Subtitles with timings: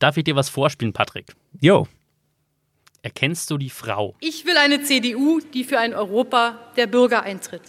[0.00, 1.26] Darf ich dir was vorspielen, Patrick?
[1.60, 1.86] Jo.
[3.02, 4.16] Erkennst du die Frau?
[4.20, 7.62] Ich will eine CDU, die für ein Europa der Bürger eintritt.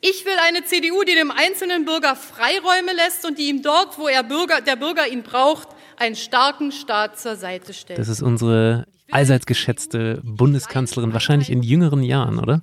[0.00, 4.08] Ich will eine CDU, die dem einzelnen Bürger Freiräume lässt und die ihm dort, wo
[4.08, 8.00] er Bürger, der Bürger ihn braucht, einen starken Staat zur Seite stellt.
[8.00, 12.62] Das ist unsere allseits geschätzte Bundeskanzlerin, wahrscheinlich in jüngeren Jahren, oder?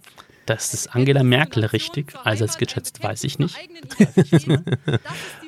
[0.52, 2.14] Das ist Angela Merkel richtig.
[2.26, 3.56] Allseits geschätzt weiß ich nicht.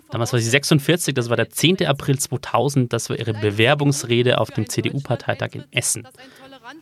[0.10, 1.86] Damals war sie 46, das war der 10.
[1.86, 6.08] April 2000, das war ihre Bewerbungsrede auf dem CDU-Parteitag in Essen.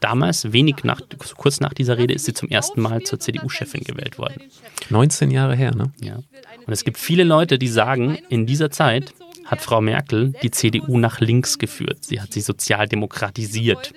[0.01, 1.01] Damals, wenig nach,
[1.35, 4.43] kurz nach dieser Rede, ist sie zum ersten Mal zur CDU-Chefin gewählt worden.
[4.91, 5.91] 19 Jahre her, ne?
[5.99, 6.17] Ja.
[6.17, 9.15] Und es gibt viele Leute, die sagen, in dieser Zeit
[9.45, 12.03] hat Frau Merkel die CDU nach links geführt.
[12.03, 13.93] Sie hat sie sozialdemokratisiert.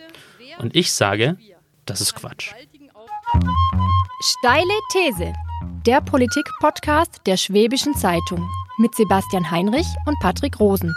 [0.59, 1.37] Und ich sage,
[1.85, 2.53] das ist Quatsch.
[4.21, 5.33] Steile These.
[5.87, 8.49] Der Politik-Podcast der Schwäbischen Zeitung
[8.79, 10.95] mit Sebastian Heinrich und Patrick Rosen.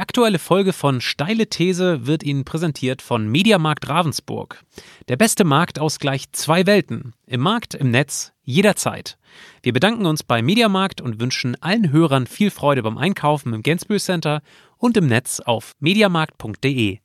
[0.00, 4.64] Die aktuelle Folge von Steile These wird Ihnen präsentiert von Mediamarkt Ravensburg.
[5.08, 7.12] Der beste Markt aus gleich zwei Welten.
[7.26, 9.18] Im Markt, im Netz, jederzeit.
[9.62, 14.02] Wir bedanken uns bei Mediamarkt und wünschen allen Hörern viel Freude beim Einkaufen im Gainsborough
[14.02, 14.40] Center
[14.78, 17.00] und im Netz auf mediamarkt.de.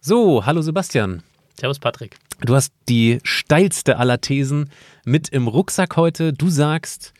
[0.00, 1.22] So, hallo Sebastian.
[1.56, 2.16] Servus Patrick.
[2.40, 4.70] Du hast die steilste aller Thesen
[5.04, 6.32] mit im Rucksack heute.
[6.32, 7.14] Du sagst,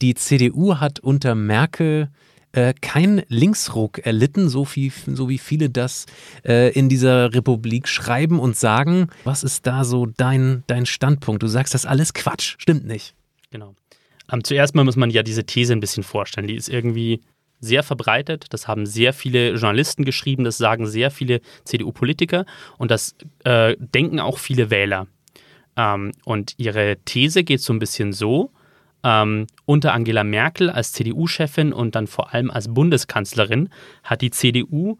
[0.00, 2.10] die CDU hat unter Merkel
[2.52, 6.06] äh, kein Linksruck erlitten, so, viel, so wie viele das
[6.44, 9.08] äh, in dieser Republik schreiben und sagen.
[9.24, 11.42] Was ist da so dein, dein Standpunkt?
[11.42, 13.14] Du sagst, das ist alles Quatsch, stimmt nicht.
[13.50, 13.74] Genau.
[14.32, 16.46] Ähm, zuerst mal muss man ja diese These ein bisschen vorstellen.
[16.46, 17.20] Die ist irgendwie
[17.60, 18.46] sehr verbreitet.
[18.50, 22.46] Das haben sehr viele Journalisten geschrieben, das sagen sehr viele CDU-Politiker
[22.78, 25.06] und das äh, denken auch viele Wähler.
[25.76, 28.52] Ähm, und ihre These geht so ein bisschen so,
[29.04, 33.68] ähm, unter Angela Merkel als CDU-Chefin und dann vor allem als Bundeskanzlerin
[34.02, 34.98] hat die CDU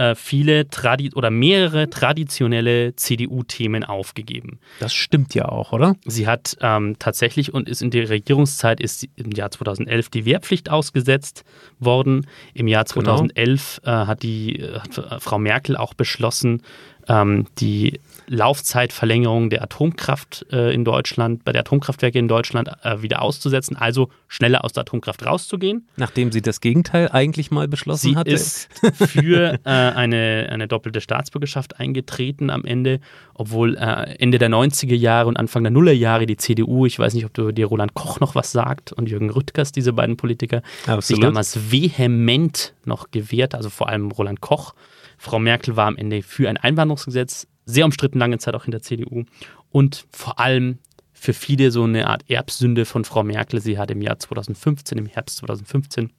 [0.00, 4.58] äh, viele Tradi oder mehrere traditionelle CDU-Themen aufgegeben.
[4.78, 5.94] Das stimmt ja auch, oder?
[6.06, 10.70] Sie hat ähm, tatsächlich und ist in der Regierungszeit ist im Jahr 2011 die Wehrpflicht
[10.70, 11.44] ausgesetzt
[11.78, 12.26] worden.
[12.54, 14.02] Im Jahr 2011 genau.
[14.02, 14.80] äh, hat die äh,
[15.18, 16.62] Frau Merkel auch beschlossen,
[17.10, 23.22] ähm, die Laufzeitverlängerung der Atomkraft äh, in Deutschland, bei der Atomkraftwerke in Deutschland äh, wieder
[23.22, 25.88] auszusetzen, also schneller aus der Atomkraft rauszugehen.
[25.96, 28.30] Nachdem sie das Gegenteil eigentlich mal beschlossen sie hatte.
[28.30, 33.00] Sie ist für äh, eine, eine doppelte Staatsbürgerschaft eingetreten am Ende,
[33.34, 37.24] obwohl äh, Ende der 90er Jahre und Anfang der Nullerjahre die CDU, ich weiß nicht,
[37.24, 41.04] ob du dir Roland Koch noch was sagt und Jürgen Rüttgers, diese beiden Politiker, Absolut.
[41.04, 44.74] sich damals vehement noch gewehrt, also vor allem Roland Koch.
[45.22, 48.80] Frau Merkel war am Ende für ein Einwanderungsgesetz, sehr umstritten lange Zeit auch in der
[48.80, 49.24] CDU
[49.70, 50.78] und vor allem
[51.12, 53.60] für viele so eine Art Erbsünde von Frau Merkel.
[53.60, 56.10] Sie hat im Jahr 2015, im Herbst 2015,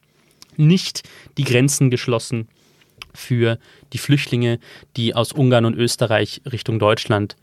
[0.56, 1.02] nicht
[1.40, 2.48] die Grenzen geschlossen
[3.16, 3.58] für
[3.92, 4.60] die Flüchtlinge,
[4.96, 7.38] die aus Ungarn und Österreich Richtung Deutschland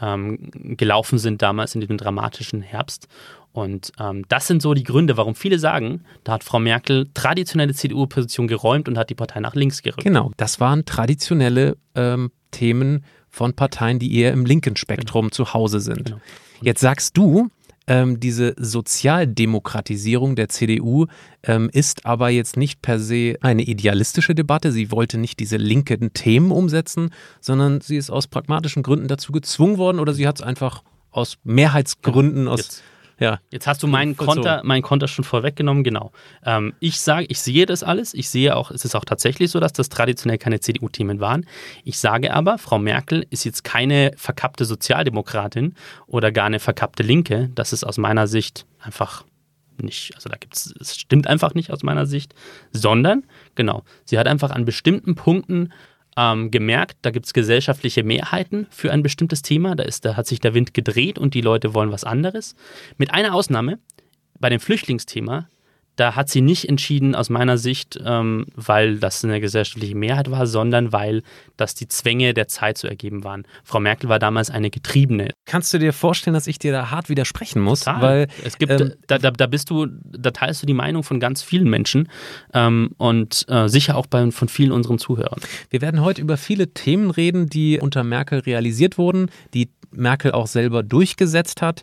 [0.00, 3.06] ähm, gelaufen sind damals in diesem dramatischen Herbst.
[3.52, 7.74] Und ähm, das sind so die Gründe, warum viele sagen, da hat Frau Merkel traditionelle
[7.74, 10.04] CDU-Position geräumt und hat die Partei nach links gerückt.
[10.04, 15.34] Genau, das waren traditionelle ähm, Themen von Parteien, die eher im linken Spektrum genau.
[15.34, 16.06] zu Hause sind.
[16.06, 16.20] Genau.
[16.62, 17.50] Jetzt sagst du,
[17.86, 21.06] ähm, diese Sozialdemokratisierung der CDU
[21.42, 24.72] ähm, ist aber jetzt nicht per se eine idealistische Debatte.
[24.72, 29.78] Sie wollte nicht diese linken Themen umsetzen, sondern sie ist aus pragmatischen Gründen dazu gezwungen
[29.78, 32.82] worden oder sie hat es einfach aus Mehrheitsgründen, aus jetzt.
[33.22, 33.40] Ja.
[33.50, 36.10] Jetzt hast du meinen Konter, meinen Konter schon vorweggenommen, genau.
[36.44, 38.14] Ähm, ich sage, ich sehe das alles.
[38.14, 41.46] Ich sehe auch, es ist auch tatsächlich so, dass das traditionell keine CDU-Themen waren.
[41.84, 45.76] Ich sage aber, Frau Merkel ist jetzt keine verkappte Sozialdemokratin
[46.08, 47.50] oder gar eine verkappte Linke.
[47.54, 49.24] Das ist aus meiner Sicht einfach
[49.78, 52.34] nicht, also da gibt es, es stimmt einfach nicht aus meiner Sicht,
[52.72, 55.72] sondern, genau, sie hat einfach an bestimmten Punkten
[56.16, 59.74] ähm, gemerkt, da gibt es gesellschaftliche Mehrheiten für ein bestimmtes Thema.
[59.74, 62.54] Da, ist, da hat sich der Wind gedreht und die Leute wollen was anderes.
[62.98, 63.78] Mit einer Ausnahme,
[64.38, 65.48] bei dem Flüchtlingsthema,
[65.96, 70.46] da hat sie nicht entschieden, aus meiner Sicht, ähm, weil das eine gesellschaftliche Mehrheit war,
[70.46, 71.22] sondern weil
[71.56, 73.44] das die Zwänge der Zeit zu ergeben waren.
[73.62, 75.30] Frau Merkel war damals eine Getriebene.
[75.44, 77.80] Kannst du dir vorstellen, dass ich dir da hart widersprechen muss?
[77.80, 78.02] Total.
[78.02, 81.20] Weil es gibt, ähm, da, da, da, bist du, da teilst du die Meinung von
[81.20, 82.08] ganz vielen Menschen
[82.54, 85.40] ähm, und äh, sicher auch bei, von vielen unseren Zuhörern.
[85.68, 90.46] Wir werden heute über viele Themen reden, die unter Merkel realisiert wurden, die Merkel auch
[90.46, 91.82] selber durchgesetzt hat.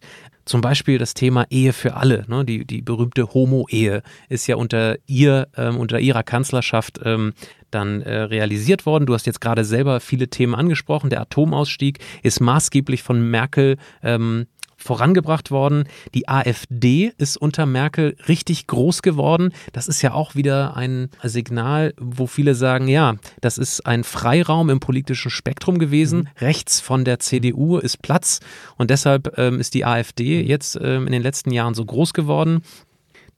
[0.49, 2.25] Zum Beispiel das Thema Ehe für alle.
[2.27, 2.43] Ne?
[2.43, 7.33] Die, die berühmte Homo-Ehe ist ja unter ihr, ähm, unter ihrer Kanzlerschaft ähm,
[7.69, 9.05] dann äh, realisiert worden.
[9.05, 11.11] Du hast jetzt gerade selber viele Themen angesprochen.
[11.11, 14.47] Der Atomausstieg ist maßgeblich von Merkel ähm,
[14.79, 15.83] vorangebracht worden.
[16.15, 19.53] Die AfD ist unter Merkel richtig groß geworden.
[19.73, 24.69] Das ist ja auch wieder ein Signal, wo viele sagen, ja, das ist ein Freiraum
[24.69, 26.19] im politischen Spektrum gewesen.
[26.19, 26.27] Mhm.
[26.39, 28.39] Rechts von der CDU ist Platz
[28.77, 32.63] und deshalb ähm, ist die AfD jetzt ähm, in den letzten Jahren so groß geworden.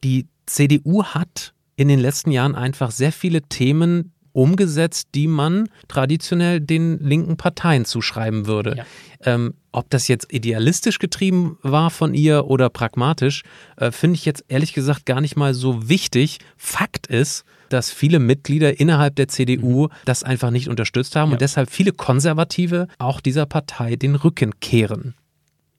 [0.04, 6.60] Die CDU hat in den letzten Jahren einfach sehr viele Themen umgesetzt, die man traditionell
[6.60, 8.76] den linken Parteien zuschreiben würde.
[8.78, 8.86] Ja.
[9.24, 13.44] Ähm, ob das jetzt idealistisch getrieben war von ihr oder pragmatisch,
[13.78, 16.40] äh, finde ich jetzt ehrlich gesagt gar nicht mal so wichtig.
[16.58, 19.90] Fakt ist, dass viele Mitglieder innerhalb der CDU mhm.
[20.06, 21.34] das einfach nicht unterstützt haben ja.
[21.34, 25.16] und deshalb viele Konservative auch dieser Partei den Rücken kehren.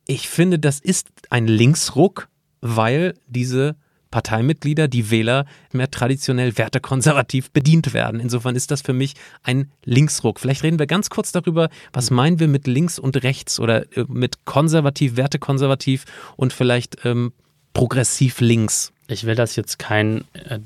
[0.06, 2.28] Ich finde, das ist ein Linksruck,
[2.60, 3.76] weil diese
[4.12, 8.20] Parteimitglieder, die Wähler, mehr traditionell wertekonservativ bedient werden.
[8.20, 10.38] Insofern ist das für mich ein Linksruck.
[10.38, 14.04] Vielleicht reden wir ganz kurz darüber, was meinen wir mit links und rechts oder äh,
[14.06, 16.04] mit konservativ, wertekonservativ
[16.36, 17.32] und vielleicht ähm,
[17.74, 18.92] progressiv links.
[19.08, 20.60] Ich will das jetzt kein äh,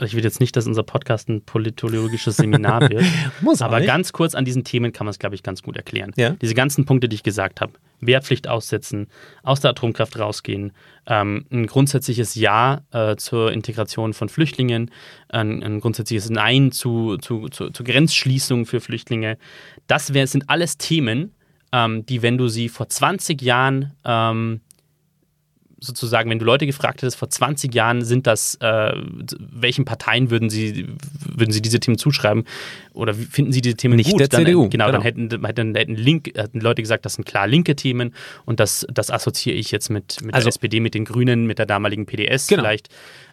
[0.00, 3.04] ich will jetzt nicht, dass unser Podcast ein politologisches Seminar wird.
[3.40, 3.86] Muss aber nicht.
[3.86, 6.12] ganz kurz an diesen Themen kann man es, glaube ich, ganz gut erklären.
[6.16, 6.30] Ja?
[6.40, 7.72] Diese ganzen Punkte, die ich gesagt habe.
[8.00, 9.08] Wehrpflicht aussetzen,
[9.42, 10.72] aus der Atomkraft rausgehen,
[11.06, 14.90] ähm, ein grundsätzliches Ja äh, zur Integration von Flüchtlingen,
[15.28, 19.38] ein, ein grundsätzliches Nein zu, zu, zu, zu, Grenzschließung für Flüchtlinge.
[19.86, 21.34] Das wär, sind alles Themen,
[21.72, 24.60] ähm, die, wenn du sie vor 20 Jahren ähm,
[25.80, 28.92] sozusagen, wenn du Leute gefragt hättest, vor 20 Jahren sind das, äh,
[29.38, 30.86] welchen Parteien würden sie,
[31.24, 32.44] würden sie diese Themen zuschreiben
[32.92, 34.20] oder finden sie diese Themen nicht gut?
[34.20, 34.68] der dann, CDU.
[34.68, 38.14] Genau, genau, dann hätten, hätten, hätten, Link, hätten Leute gesagt, das sind klar linke Themen
[38.44, 41.58] und das, das assoziiere ich jetzt mit, mit also, der SPD, mit den Grünen, mit
[41.58, 42.62] der damaligen PDS genau.
[42.62, 42.88] vielleicht.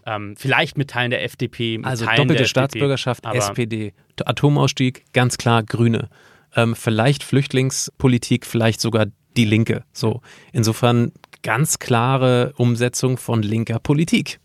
[0.05, 1.81] Ähm, vielleicht mit Teilen der FDP.
[1.83, 6.09] also Teilen doppelte Staatsbürgerschaft, SPD, Atomausstieg, ganz klar Grüne.
[6.55, 9.83] Ähm, vielleicht Flüchtlingspolitik, vielleicht sogar die Linke.
[9.93, 10.21] So,
[10.53, 11.11] insofern
[11.43, 14.39] ganz klare Umsetzung von linker Politik.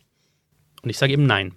[0.83, 1.55] Und ich sage eben nein.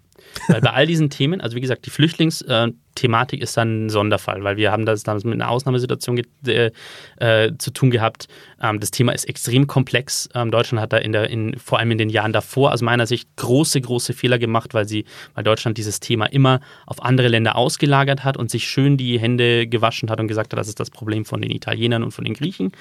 [0.48, 4.58] Weil bei all diesen Themen, also wie gesagt, die Flüchtlingsthematik ist dann ein Sonderfall, weil
[4.58, 6.72] wir haben das damals mit einer Ausnahmesituation äh,
[7.18, 8.28] äh, zu tun gehabt.
[8.62, 10.30] Ähm, das Thema ist extrem komplex.
[10.34, 13.08] Ähm, Deutschland hat da in der, in, vor allem in den Jahren davor aus meiner
[13.08, 17.56] Sicht große, große Fehler gemacht, weil sie, weil Deutschland dieses Thema immer auf andere Länder
[17.56, 20.90] ausgelagert hat und sich schön die Hände gewaschen hat und gesagt hat, das ist das
[20.90, 22.72] Problem von den Italienern und von den Griechen.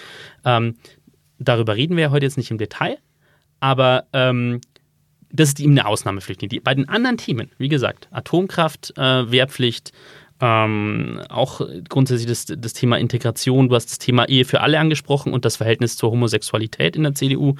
[0.44, 0.76] Ähm,
[1.38, 2.98] darüber reden wir ja heute jetzt nicht im Detail,
[3.60, 4.60] aber ähm,
[5.32, 6.62] das ist eben eine Ausnahmeflüchtling.
[6.62, 9.92] bei den anderen Themen, wie gesagt, Atomkraft, äh, Wehrpflicht,
[10.40, 15.32] ähm, auch grundsätzlich das, das Thema Integration, du hast das Thema Ehe für alle angesprochen
[15.32, 17.54] und das Verhältnis zur Homosexualität in der CDU.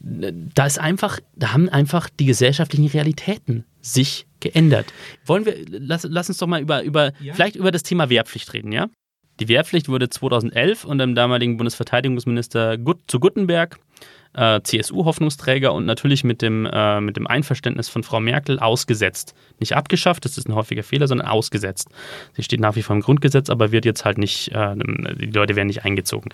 [0.00, 4.86] Da ist einfach, da haben einfach die gesellschaftlichen Realitäten sich geändert.
[5.24, 7.34] Wollen wir, lass, lass uns doch mal über, über ja.
[7.34, 8.88] vielleicht über das Thema Wehrpflicht reden, ja?
[9.40, 13.78] Die Wehrpflicht wurde 2011 unter dem damaligen Bundesverteidigungsminister Gut, zu Guttenberg,
[14.34, 19.34] äh, CSU-Hoffnungsträger und natürlich mit dem, äh, mit dem Einverständnis von Frau Merkel ausgesetzt.
[19.58, 21.88] Nicht abgeschafft, das ist ein häufiger Fehler, sondern ausgesetzt.
[22.34, 25.56] Sie steht nach wie vor im Grundgesetz, aber wird jetzt halt nicht, äh, die Leute
[25.56, 26.30] werden nicht eingezogen.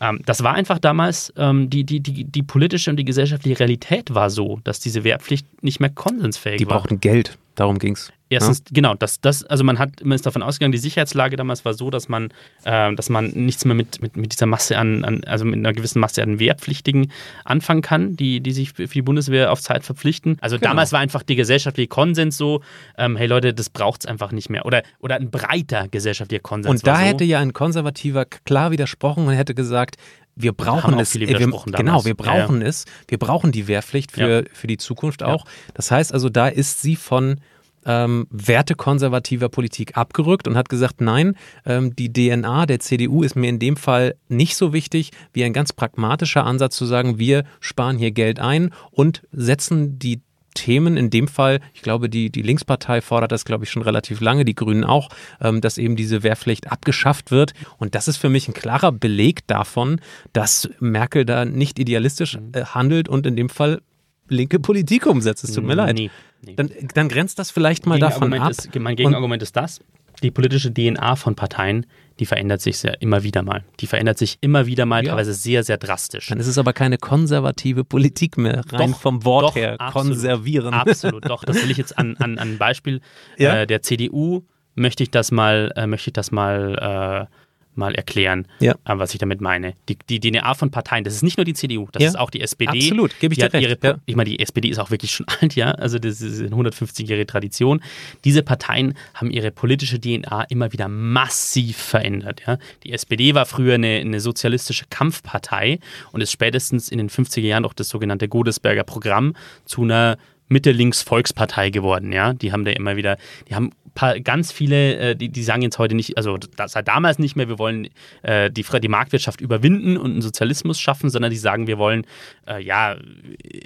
[0.00, 4.14] Ähm, das war einfach damals, ähm, die, die, die, die politische und die gesellschaftliche Realität
[4.14, 6.76] war so, dass diese Wehrpflicht nicht mehr konsensfähig die war.
[6.76, 7.38] Die brauchten Geld.
[7.54, 8.12] Darum ging es.
[8.28, 8.64] Erstens, ja?
[8.72, 11.90] genau, das, das, also man hat, man ist davon ausgegangen, die Sicherheitslage damals war so,
[11.90, 12.30] dass man,
[12.64, 15.72] äh, dass man nichts mehr mit, mit, mit dieser Masse an, an, also mit einer
[15.72, 17.12] gewissen Masse an Wehrpflichtigen
[17.44, 20.38] anfangen kann, die, die sich für die Bundeswehr auf Zeit verpflichten.
[20.40, 20.70] Also genau.
[20.70, 22.62] damals war einfach der gesellschaftliche Konsens so,
[22.98, 24.66] ähm, hey Leute, das braucht es einfach nicht mehr.
[24.66, 26.82] Oder, oder ein breiter gesellschaftlicher Konsens.
[26.82, 27.02] Und da so.
[27.02, 29.96] hätte ja ein Konservativer klar widersprochen und hätte gesagt,
[30.36, 31.14] wir brauchen es.
[31.14, 32.68] Wir, genau, wir brauchen ja, ja.
[32.68, 32.84] es.
[33.08, 34.48] Wir brauchen die Wehrpflicht für, ja.
[34.52, 35.46] für die Zukunft auch.
[35.72, 37.40] Das heißt also, da ist sie von
[37.86, 43.48] ähm, wertekonservativer Politik abgerückt und hat gesagt, nein, ähm, die DNA der CDU ist mir
[43.48, 47.96] in dem Fall nicht so wichtig wie ein ganz pragmatischer Ansatz zu sagen, wir sparen
[47.96, 50.20] hier Geld ein und setzen die
[50.56, 50.96] Themen.
[50.96, 54.44] In dem Fall, ich glaube, die, die Linkspartei fordert das, glaube ich, schon relativ lange,
[54.44, 57.52] die Grünen auch, ähm, dass eben diese Wehrpflicht abgeschafft wird.
[57.78, 60.00] Und das ist für mich ein klarer Beleg davon,
[60.32, 62.52] dass Merkel da nicht idealistisch mhm.
[62.54, 63.80] äh, handelt und in dem Fall
[64.28, 65.44] linke Politik umsetzt.
[65.44, 65.94] Es tut mir leid.
[65.96, 66.10] Nee,
[66.44, 66.54] nee.
[66.54, 68.50] Dann, dann grenzt das vielleicht mal davon ab.
[68.50, 69.80] Ist, mein Gegenargument ist das.
[70.22, 71.86] Die politische DNA von Parteien
[72.18, 73.64] die verändert sich sehr immer wieder mal.
[73.80, 75.10] Die verändert sich immer wieder mal, ja.
[75.10, 76.28] teilweise sehr, sehr drastisch.
[76.28, 79.76] Dann ist es aber keine konservative Politik mehr, rein doch, vom Wort doch, her.
[79.78, 80.74] Absolut, konservieren.
[80.74, 81.44] Absolut, doch.
[81.44, 83.00] Das will ich jetzt an, an, an ein Beispiel
[83.36, 83.62] ja?
[83.62, 84.42] äh, der CDU
[84.74, 87.36] möchte ich das mal, äh, möchte ich das mal äh,
[87.76, 88.72] mal erklären, ja.
[88.84, 89.74] Äh, was ich damit meine.
[89.88, 92.08] Die, die, DNA von Parteien, das ist nicht nur die CDU, das ja.
[92.08, 92.78] ist auch die SPD.
[92.78, 93.62] Absolut, gebe ich dir recht.
[93.62, 93.98] Ihre, ja.
[94.06, 97.26] Ich meine, die SPD ist auch wirklich schon alt, ja, also das ist eine 150-jährige
[97.26, 97.82] Tradition.
[98.24, 102.42] Diese Parteien haben ihre politische DNA immer wieder massiv verändert.
[102.46, 102.58] Ja.
[102.84, 105.80] Die SPD war früher eine, eine sozialistische Kampfpartei
[106.12, 111.70] und ist spätestens in den 50er Jahren auch das sogenannte Godesberger Programm zu einer Mitte-Links-Volkspartei
[111.70, 112.32] geworden, ja.
[112.32, 113.16] Die haben da immer wieder,
[113.48, 116.86] die haben paar, ganz viele, äh, die, die sagen jetzt heute nicht, also das seit
[116.86, 117.88] damals nicht mehr, wir wollen
[118.22, 122.06] äh, die, die Marktwirtschaft überwinden und einen Sozialismus schaffen, sondern die sagen, wir wollen,
[122.46, 122.96] äh, ja,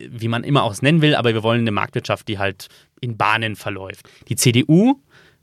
[0.08, 2.68] wie man immer auch es nennen will, aber wir wollen eine Marktwirtschaft, die halt
[3.02, 4.08] in Bahnen verläuft.
[4.28, 5.00] Die CDU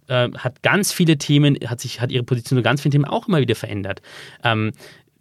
[0.07, 3.27] äh, hat ganz viele Themen, hat sich, hat ihre Position zu ganz vielen Themen auch
[3.27, 4.01] immer wieder verändert.
[4.43, 4.71] Ähm,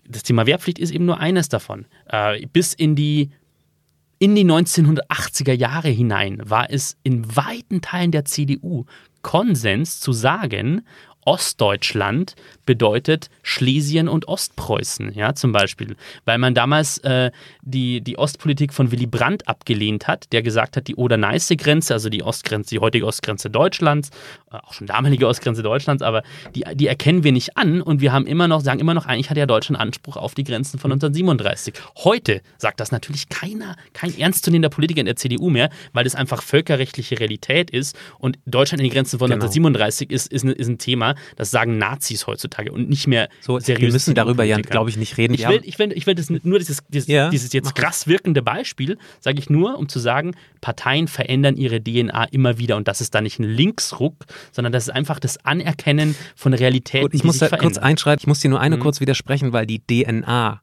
[0.08, 1.86] das Thema Wehrpflicht ist eben nur eines davon.
[2.08, 3.30] Äh, bis in die
[4.18, 8.84] in die 1980er Jahre hinein war es in weiten Teilen der CDU
[9.22, 10.82] Konsens zu sagen,
[11.26, 15.96] Ostdeutschland bedeutet Schlesien und Ostpreußen, ja, zum Beispiel.
[16.24, 17.30] Weil man damals äh,
[17.62, 22.22] die, die Ostpolitik von Willy Brandt abgelehnt hat, der gesagt hat, die Oder-Neiße-Grenze, also die
[22.22, 24.10] Ostgrenze, die heutige Ostgrenze Deutschlands,
[24.52, 26.22] äh, auch schon damalige Ostgrenze Deutschlands, aber
[26.54, 29.28] die, die erkennen wir nicht an und wir haben immer noch, sagen immer noch, eigentlich
[29.28, 31.74] hat ja Deutschland Anspruch auf die Grenzen von 1937.
[32.04, 36.42] Heute sagt das natürlich keiner, kein ernstzunehmender Politiker in der CDU mehr, weil das einfach
[36.42, 39.44] völkerrechtliche Realität ist und Deutschland in die Grenzen von genau.
[39.44, 43.80] 1937 ist, ist, ist ein Thema, das sagen Nazis heutzutage und nicht mehr so seriös.
[43.80, 45.34] Wir müssen darüber ja, glaube ich, nicht reden.
[45.34, 48.42] Ich will, ich will, ich will das nur dieses, dieses, ja, dieses jetzt krass wirkende
[48.42, 53.00] Beispiel, sage ich nur, um zu sagen, Parteien verändern ihre DNA immer wieder und das
[53.00, 57.02] ist da nicht ein Linksruck, sondern das ist einfach das Anerkennen von Realität.
[57.02, 57.72] Gut, ich muss da verändern.
[57.72, 58.80] kurz einschreiten, ich muss dir nur eine mhm.
[58.80, 60.60] kurz widersprechen, weil die DNA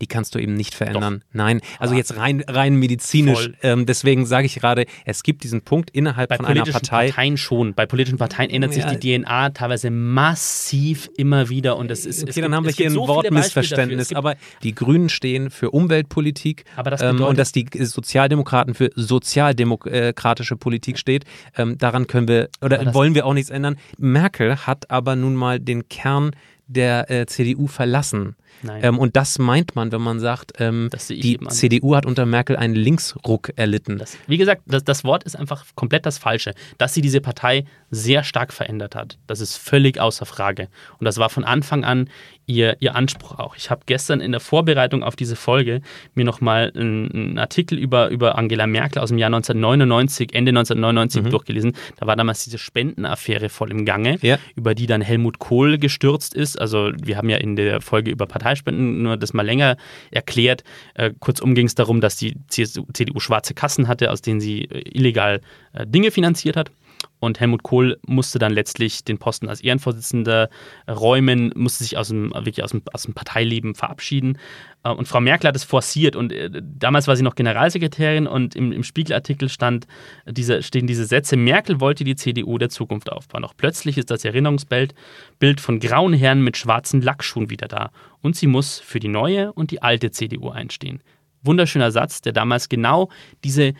[0.00, 1.20] die kannst du eben nicht verändern.
[1.20, 1.26] Doch.
[1.34, 3.50] Nein, also jetzt rein, rein medizinisch.
[3.62, 6.70] Ähm, deswegen sage ich gerade, es gibt diesen Punkt innerhalb bei von einer Partei.
[6.70, 7.74] Bei politischen Parteien schon.
[7.74, 8.94] Bei politischen Parteien ändert sich ja.
[8.94, 12.22] die DNA teilweise massiv immer wieder und das ist.
[12.22, 14.14] Okay, dann gibt, haben wir hier ein so Wortmissverständnis.
[14.14, 20.98] Aber die Grünen stehen für Umweltpolitik das ähm, und dass die Sozialdemokraten für sozialdemokratische Politik
[20.98, 21.24] steht.
[21.56, 23.76] Ähm, daran können wir oder wollen wir auch nichts ändern.
[23.98, 26.32] Merkel hat aber nun mal den Kern
[26.70, 28.36] der äh, CDU verlassen.
[28.82, 32.74] Ähm, und das meint man, wenn man sagt, ähm, die CDU hat unter Merkel einen
[32.74, 33.98] Linksruck erlitten.
[33.98, 36.54] Das, wie gesagt, das, das, Wort ist einfach komplett das Falsche.
[36.78, 40.68] Dass sie diese Partei sehr stark verändert hat, das ist völlig außer Frage.
[40.98, 42.08] Und das war von Anfang an
[42.50, 43.56] ihr, ihr Anspruch auch.
[43.56, 45.80] Ich habe gestern in der Vorbereitung auf diese Folge
[46.14, 51.22] mir nochmal einen, einen Artikel über, über Angela Merkel aus dem Jahr 1999, Ende 1999
[51.22, 51.30] mhm.
[51.30, 51.76] durchgelesen.
[51.98, 54.38] Da war damals diese Spendenaffäre voll im Gange, ja.
[54.56, 56.60] über die dann Helmut Kohl gestürzt ist.
[56.60, 59.76] Also wir haben ja in der Folge über Parteispenden nur das mal länger
[60.10, 60.64] erklärt.
[60.94, 64.82] Äh, kurzum ging es darum, dass die CDU schwarze Kassen hatte, aus denen sie äh,
[64.90, 65.40] illegal
[65.72, 66.70] äh, Dinge finanziert hat.
[67.18, 70.48] Und Helmut Kohl musste dann letztlich den Posten als Ehrenvorsitzender
[70.88, 74.38] räumen, musste sich aus dem, wirklich aus dem, aus dem Parteileben verabschieden.
[74.84, 76.16] Äh, und Frau Merkel hat es forciert.
[76.16, 79.86] Und äh, damals war sie noch Generalsekretärin und im, im Spiegelartikel stand
[80.26, 83.42] diese, stehen diese Sätze: Merkel wollte die CDU der Zukunft aufbauen.
[83.42, 84.94] Doch plötzlich ist das Erinnerungsbild
[85.38, 87.90] Bild von grauen Herren mit schwarzen Lackschuhen wieder da.
[88.22, 91.02] Und sie muss für die neue und die alte CDU einstehen
[91.42, 93.08] wunderschöner Satz, der damals genau
[93.44, 93.72] diese,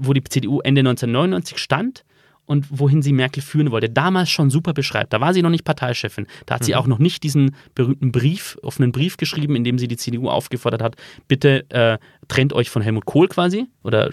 [0.00, 2.04] wo die CDU Ende 1999 stand
[2.48, 5.12] und wohin sie Merkel führen wollte, damals schon super beschreibt.
[5.12, 6.26] Da war sie noch nicht Parteichefin.
[6.46, 6.64] Da hat mhm.
[6.64, 10.30] sie auch noch nicht diesen berühmten Brief, offenen Brief geschrieben, in dem sie die CDU
[10.30, 10.96] aufgefordert hat,
[11.28, 14.10] bitte äh, trennt euch von Helmut Kohl quasi oder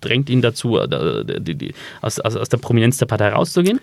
[0.00, 2.14] drängt ihn dazu, äh, aus
[2.48, 3.80] der Prominenz der Partei rauszugehen.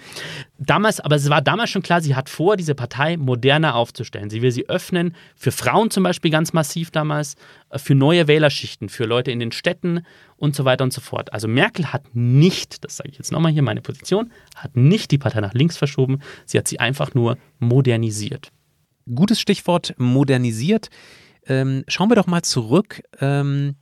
[0.57, 4.29] Damals, aber es war damals schon klar, sie hat vor, diese Partei moderner aufzustellen.
[4.29, 7.35] Sie will sie öffnen, für Frauen zum Beispiel ganz massiv damals,
[7.69, 10.05] äh, für neue Wählerschichten, für Leute in den Städten
[10.37, 11.33] und so weiter und so fort.
[11.33, 15.17] Also Merkel hat nicht, das sage ich jetzt nochmal hier, meine Position, hat nicht die
[15.17, 18.51] Partei nach links verschoben, sie hat sie einfach nur modernisiert.
[19.13, 20.89] Gutes Stichwort modernisiert.
[21.47, 23.75] Ähm, schauen wir doch mal zurück, ähm,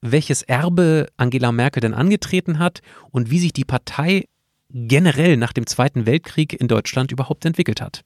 [0.00, 2.80] welches Erbe Angela Merkel denn angetreten hat
[3.10, 4.24] und wie sich die Partei
[4.70, 8.04] generell nach dem Zweiten Weltkrieg in Deutschland überhaupt entwickelt hat.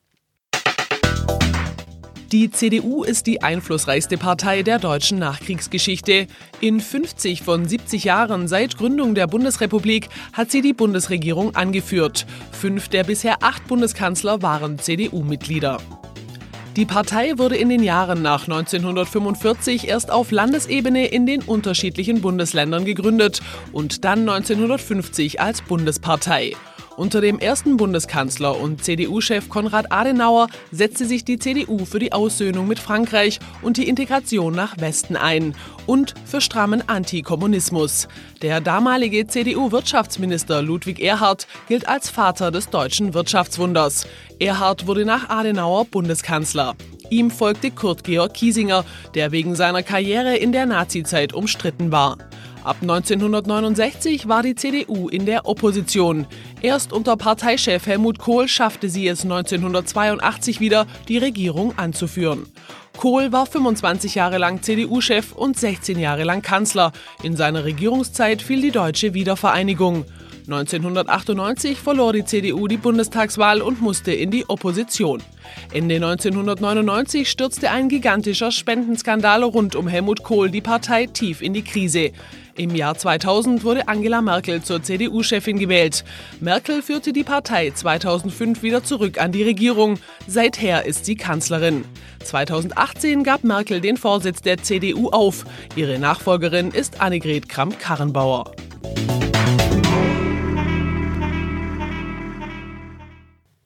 [2.32, 6.26] Die CDU ist die einflussreichste Partei der deutschen Nachkriegsgeschichte.
[6.60, 12.26] In 50 von 70 Jahren seit Gründung der Bundesrepublik hat sie die Bundesregierung angeführt.
[12.50, 15.78] Fünf der bisher acht Bundeskanzler waren CDU-Mitglieder.
[16.76, 22.84] Die Partei wurde in den Jahren nach 1945 erst auf Landesebene in den unterschiedlichen Bundesländern
[22.84, 26.54] gegründet und dann 1950 als Bundespartei.
[26.96, 32.68] Unter dem ersten Bundeskanzler und CDU-Chef Konrad Adenauer setzte sich die CDU für die Aussöhnung
[32.68, 38.06] mit Frankreich und die Integration nach Westen ein und für strammen Antikommunismus.
[38.42, 44.06] Der damalige CDU-Wirtschaftsminister Ludwig Erhard gilt als Vater des deutschen Wirtschaftswunders.
[44.38, 46.76] Erhard wurde nach Adenauer Bundeskanzler.
[47.10, 48.84] Ihm folgte Kurt Georg Kiesinger,
[49.14, 52.18] der wegen seiner Karriere in der Nazizeit umstritten war.
[52.64, 56.26] Ab 1969 war die CDU in der Opposition.
[56.62, 62.46] Erst unter Parteichef Helmut Kohl schaffte sie es 1982 wieder, die Regierung anzuführen.
[62.96, 66.92] Kohl war 25 Jahre lang CDU-Chef und 16 Jahre lang Kanzler.
[67.22, 70.06] In seiner Regierungszeit fiel die deutsche Wiedervereinigung.
[70.46, 75.22] 1998 verlor die CDU die Bundestagswahl und musste in die Opposition.
[75.72, 81.64] Ende 1999 stürzte ein gigantischer Spendenskandal rund um Helmut Kohl die Partei tief in die
[81.64, 82.12] Krise.
[82.56, 86.04] Im Jahr 2000 wurde Angela Merkel zur CDU-Chefin gewählt.
[86.38, 89.98] Merkel führte die Partei 2005 wieder zurück an die Regierung.
[90.28, 91.84] Seither ist sie Kanzlerin.
[92.22, 95.44] 2018 gab Merkel den Vorsitz der CDU auf.
[95.74, 98.52] Ihre Nachfolgerin ist Annegret Kramp-Karrenbauer.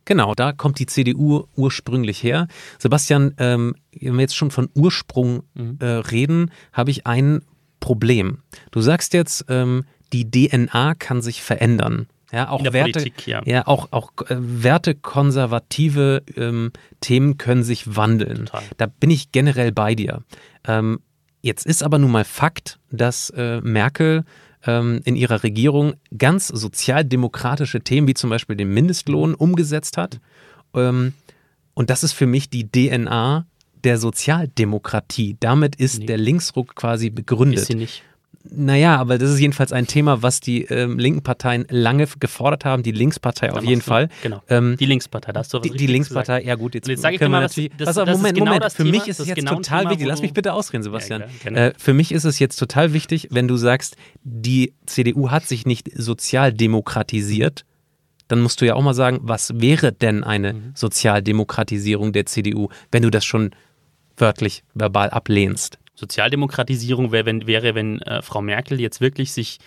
[0.07, 2.49] Genau, da kommt die CDU ursprünglich her.
[2.79, 5.77] Sebastian, ähm, wenn wir jetzt schon von Ursprung mhm.
[5.81, 7.43] äh, reden, habe ich ein
[7.81, 8.39] Problem.
[8.71, 12.09] Du sagst jetzt, ähm, die DNA kann sich verändern.
[12.33, 13.43] Ja, auch Werte, Politik, ja.
[13.47, 13.67] ja.
[13.67, 18.47] auch, auch äh, wertekonservative ähm, Themen können sich wandeln.
[18.47, 18.63] Total.
[18.77, 20.23] Da bin ich generell bei dir.
[20.67, 21.01] Ähm,
[21.41, 24.25] jetzt ist aber nun mal Fakt, dass äh, Merkel
[24.67, 30.21] ähm, in ihrer Regierung ganz sozialdemokratische Themen wie zum Beispiel den Mindestlohn umgesetzt hat.
[30.75, 31.15] Ähm,
[31.73, 33.47] und das ist für mich die DNA
[33.85, 35.37] der Sozialdemokratie.
[35.41, 36.07] Damit ist nee.
[36.07, 37.61] der Linksruck quasi begründet.
[37.61, 38.03] Ist sie nicht.
[38.51, 42.83] Naja, aber das ist jedenfalls ein Thema, was die ähm, linken Parteien lange gefordert haben.
[42.83, 44.09] Die Linkspartei auf jeden Fall.
[44.23, 44.43] Genau.
[44.49, 47.17] Ähm, die Linkspartei, da hast du was Die, die Linkspartei, ja gut, jetzt, jetzt sage
[47.17, 48.73] ich dir mal, was, das, das, das Moment, genau Moment.
[48.73, 50.07] Für Thema, mich ist es jetzt genau total Thema, wichtig.
[50.07, 51.25] Lass mich bitte ausreden, Sebastian.
[51.45, 55.47] Ja, äh, für mich ist es jetzt total wichtig, wenn du sagst, die CDU hat
[55.47, 57.65] sich nicht sozialdemokratisiert,
[58.29, 60.73] dann musst du ja auch mal sagen, was wäre denn eine mhm.
[60.75, 63.51] Sozialdemokratisierung der CDU, wenn du das schon
[64.21, 65.79] wörtlich verbal ablehnst?
[65.95, 69.59] Sozialdemokratisierung wäre, wenn, wäre, wenn äh, Frau Merkel jetzt wirklich sich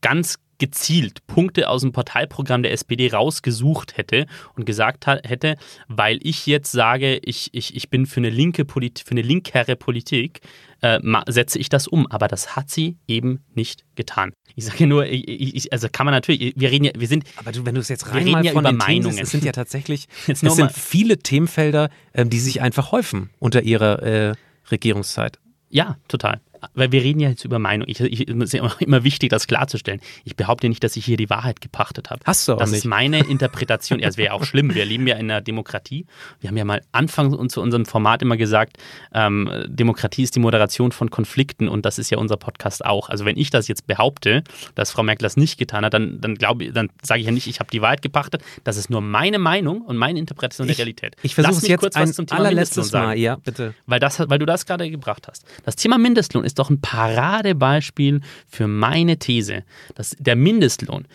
[0.00, 5.56] ganz gezielt Punkte aus dem Parteiprogramm der SPD rausgesucht hätte und gesagt hätte,
[5.88, 9.74] weil ich jetzt sage, ich, ich, ich bin für eine linke Politik, für eine linkere
[9.74, 10.40] Politik,
[10.80, 12.06] äh, setze ich das um.
[12.10, 14.32] Aber das hat sie eben nicht getan.
[14.56, 17.24] Ich sage nur, ich, ich, also kann man natürlich, wir reden ja, wir sind.
[17.36, 19.10] Aber du, wenn du es jetzt rein mal ja von über Meinungen.
[19.10, 23.62] Themen, es sind ja tatsächlich, es sind viele Themenfelder, äh, die sich einfach häufen unter
[23.62, 24.34] ihrer äh,
[24.70, 25.38] Regierungszeit.
[25.68, 26.40] Ja, total
[26.74, 27.88] weil wir reden ja jetzt über Meinung.
[27.88, 30.00] Ich, ich, es ist ja immer wichtig, das klarzustellen.
[30.24, 32.20] Ich behaupte nicht, dass ich hier die Wahrheit gepachtet habe.
[32.24, 32.78] Hast du auch Das nicht.
[32.80, 33.98] ist meine Interpretation.
[33.98, 34.74] ja, es wäre auch schlimm.
[34.74, 36.06] Wir leben ja in einer Demokratie.
[36.40, 38.76] Wir haben ja mal Anfang zu unserem Format immer gesagt,
[39.14, 43.08] ähm, Demokratie ist die Moderation von Konflikten und das ist ja unser Podcast auch.
[43.08, 44.42] Also wenn ich das jetzt behaupte,
[44.74, 47.46] dass Frau Merkel das nicht getan hat, dann, dann glaube dann sage ich ja nicht,
[47.46, 48.42] ich habe die Wahrheit gepachtet.
[48.64, 51.16] Das ist nur meine Meinung und meine Interpretation ich, der Realität.
[51.22, 53.74] Ich versuche jetzt kurz ein was zum Thema allerletztes Mal, ja, bitte.
[53.86, 55.44] Weil, das, weil du das gerade gebracht hast.
[55.64, 61.06] Das Thema Mindestlohn ist doch ein Parade Paradebeispiel für meine These, dass der Mindestlohn,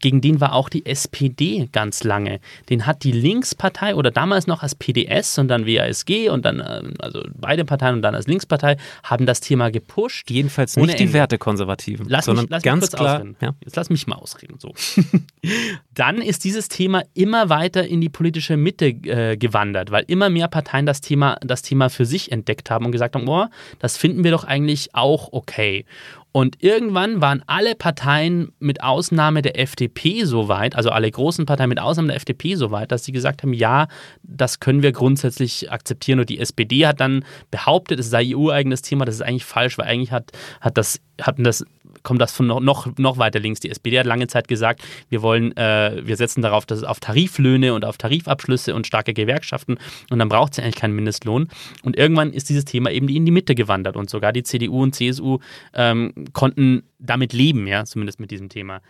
[0.00, 2.40] gegen den war auch die SPD ganz lange.
[2.68, 6.94] Den hat die Linkspartei oder damals noch als PDS und dann WASG und dann, ähm,
[6.98, 10.30] also beide Parteien und dann als Linkspartei, haben das Thema gepusht.
[10.30, 13.24] Jedenfalls nicht die Wertekonservativen, lass sondern mich, lass ganz mich klar.
[13.40, 13.54] Ja.
[13.64, 14.58] Jetzt lass mich mal ausreden.
[14.58, 14.72] So.
[15.94, 20.48] dann ist dieses Thema immer weiter in die politische Mitte äh, gewandert, weil immer mehr
[20.48, 23.46] Parteien das Thema, das Thema für sich entdeckt haben und gesagt haben, oh,
[23.78, 25.84] das finden wir doch eigentlich auch okay.
[26.30, 31.70] Und irgendwann waren alle Parteien mit Ausnahme der FDP so weit, also alle großen Parteien
[31.70, 33.88] mit Ausnahme der FDP so weit, dass sie gesagt haben, ja,
[34.22, 36.20] das können wir grundsätzlich akzeptieren.
[36.20, 39.06] Und die SPD hat dann behauptet, es sei ihr ureigenes Thema.
[39.06, 41.64] Das ist eigentlich falsch, weil eigentlich hat, hat das, hatten das
[42.02, 43.60] kommt das von noch, noch, noch weiter links.
[43.60, 47.00] Die SPD hat lange Zeit gesagt, wir wollen, äh, wir setzen darauf, dass es auf
[47.00, 49.78] Tariflöhne und auf Tarifabschlüsse und starke Gewerkschaften
[50.10, 51.48] und dann braucht es ja eigentlich keinen Mindestlohn.
[51.82, 54.94] Und irgendwann ist dieses Thema eben in die Mitte gewandert und sogar die CDU und
[54.94, 55.38] CSU
[55.74, 58.80] ähm, konnten damit leben, ja, zumindest mit diesem Thema.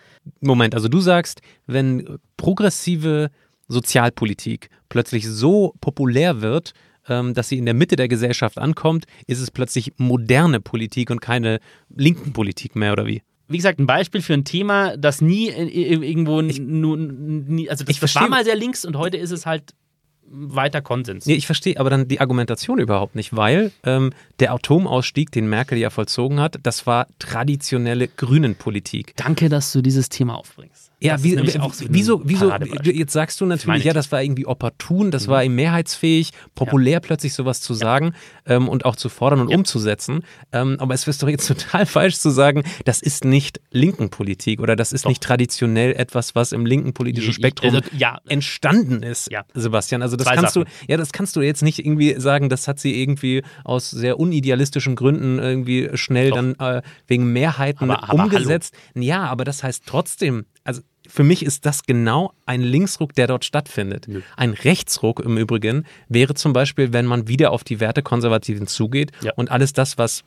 [0.41, 3.31] Moment, also du sagst, wenn progressive
[3.69, 6.73] Sozialpolitik plötzlich so populär wird,
[7.09, 11.61] dass sie in der Mitte der Gesellschaft ankommt, ist es plötzlich moderne Politik und keine
[11.95, 13.23] linken Politik mehr, oder wie?
[13.49, 18.01] wie gesagt, ein Beispiel für ein Thema, das nie irgendwo ich, nie, also das, ich
[18.01, 19.73] das war mal sehr links und heute ist es halt
[20.31, 21.25] weiter Konsens.
[21.25, 25.79] Nee, ich verstehe aber dann die Argumentation überhaupt nicht, weil ähm, der Atomausstieg, den Merkel
[25.79, 29.17] ja vollzogen hat, das war traditionelle Grünenpolitik.
[29.17, 30.88] Danke, dass du dieses Thema aufbringst.
[31.01, 35.29] Ja, wie, so wieso, wieso, jetzt sagst du natürlich, ja, das war irgendwie opportun, das
[35.29, 35.31] mhm.
[35.31, 37.01] war ihm mehrheitsfähig, populär ja.
[37.01, 38.15] plötzlich sowas zu sagen
[38.47, 39.57] ähm, und auch zu fordern und ja.
[39.57, 40.25] umzusetzen.
[40.51, 44.61] Ähm, aber es ist doch jetzt total falsch zu sagen, das ist nicht linken Politik
[44.61, 45.11] oder das ist doch.
[45.11, 48.19] nicht traditionell etwas, was im linken politischen Spektrum also, ja.
[48.29, 50.03] entstanden ist, Sebastian.
[50.03, 50.65] Also das Zwei kannst Sachen.
[50.65, 54.19] du, ja, das kannst du jetzt nicht irgendwie sagen, das hat sie irgendwie aus sehr
[54.19, 56.37] unidealistischen Gründen irgendwie schnell doch.
[56.37, 58.75] dann äh, wegen Mehrheiten aber, aber umgesetzt.
[58.97, 59.05] Hallo.
[59.05, 63.47] Ja, aber das heißt trotzdem, also für mich ist das genau ein Linksruck, der dort
[63.47, 64.07] stattfindet.
[64.07, 64.21] Ja.
[64.37, 69.13] Ein Rechtsruck im Übrigen wäre zum Beispiel, wenn man wieder auf die Werte Konservativen zugeht
[69.23, 69.33] ja.
[69.35, 70.25] und alles das, was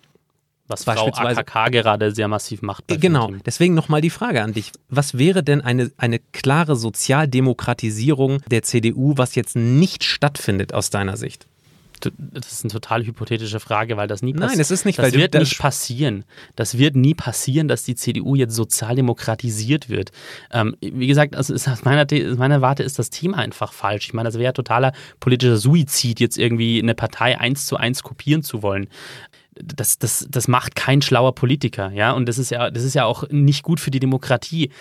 [0.67, 2.85] was Frau AKK gerade sehr massiv macht.
[2.87, 4.71] Genau, deswegen nochmal die Frage an dich.
[4.87, 11.17] Was wäre denn eine, eine klare Sozialdemokratisierung der CDU, was jetzt nicht stattfindet aus deiner
[11.17, 11.45] Sicht?
[12.17, 14.51] Das ist eine total hypothetische Frage, weil das nie passiert.
[14.51, 16.25] Nein, es ist nicht, das wird nicht passieren.
[16.55, 20.11] Das wird nie passieren, dass die CDU jetzt sozialdemokratisiert wird.
[20.51, 24.07] Ähm, wie gesagt, also aus, meiner, aus meiner Warte ist das Thema einfach falsch.
[24.07, 28.43] Ich meine, das wäre totaler politischer Suizid, jetzt irgendwie eine Partei eins zu eins kopieren
[28.43, 28.87] zu wollen
[29.53, 32.11] das, das, das macht kein schlauer Politiker, ja.
[32.13, 34.71] Und das ist ja, das ist ja auch nicht gut für die Demokratie.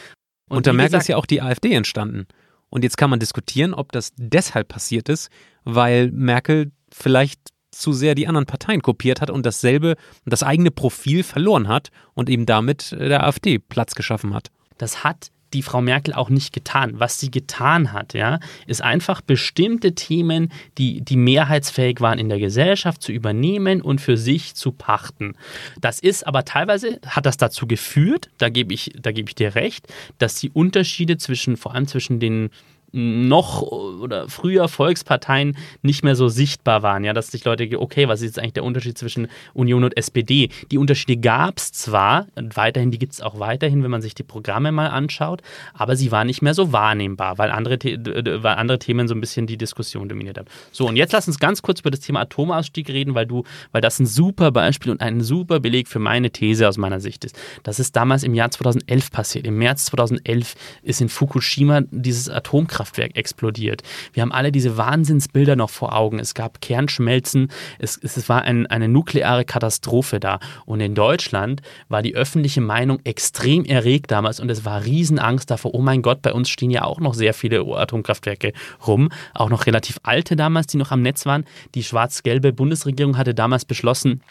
[0.48, 2.26] Und Unter Merkel ist ja auch die AfD entstanden.
[2.70, 5.28] Und jetzt kann man diskutieren, ob das deshalb passiert ist,
[5.64, 11.22] weil Merkel vielleicht zu sehr die anderen Parteien kopiert hat und dasselbe, das eigene Profil
[11.22, 14.50] verloren hat und eben damit äh, der AfD Platz geschaffen hat.
[14.78, 16.92] Das hat die Frau Merkel auch nicht getan.
[16.94, 22.38] Was sie getan hat, ja, ist einfach bestimmte Themen, die, die mehrheitsfähig waren in der
[22.38, 25.34] Gesellschaft, zu übernehmen und für sich zu pachten.
[25.80, 29.54] Das ist aber teilweise, hat das dazu geführt, da gebe ich, da gebe ich dir
[29.54, 32.50] recht, dass die Unterschiede zwischen, vor allem zwischen den
[32.92, 37.04] noch oder früher Volksparteien nicht mehr so sichtbar waren.
[37.04, 40.50] Ja, dass sich Leute, okay, was ist jetzt eigentlich der Unterschied zwischen Union und SPD?
[40.70, 44.22] Die Unterschiede gab es zwar, weiterhin, die gibt es auch weiterhin, wenn man sich die
[44.22, 45.42] Programme mal anschaut,
[45.74, 49.46] aber sie waren nicht mehr so wahrnehmbar, weil andere, weil andere Themen so ein bisschen
[49.46, 50.48] die Diskussion dominiert haben.
[50.72, 53.80] So, und jetzt lass uns ganz kurz über das Thema Atomausstieg reden, weil du, weil
[53.80, 57.38] das ein super Beispiel und ein super Beleg für meine These aus meiner Sicht ist.
[57.62, 59.46] Das ist damals im Jahr 2011 passiert.
[59.46, 63.82] Im März 2011 ist in Fukushima dieses Atomkraftwerk Atomkraftwerk explodiert.
[64.12, 66.18] Wir haben alle diese Wahnsinnsbilder noch vor Augen.
[66.18, 70.40] Es gab Kernschmelzen, es, es war ein, eine nukleare Katastrophe da.
[70.64, 75.74] Und in Deutschland war die öffentliche Meinung extrem erregt damals und es war Riesenangst davor,
[75.74, 78.52] oh mein Gott, bei uns stehen ja auch noch sehr viele Atomkraftwerke
[78.86, 81.44] rum, auch noch relativ alte damals, die noch am Netz waren.
[81.74, 84.22] Die schwarz-gelbe Bundesregierung hatte damals beschlossen,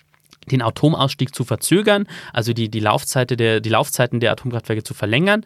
[0.49, 5.45] den Atomausstieg zu verzögern, also die, die, Laufzeit der, die Laufzeiten der Atomkraftwerke zu verlängern.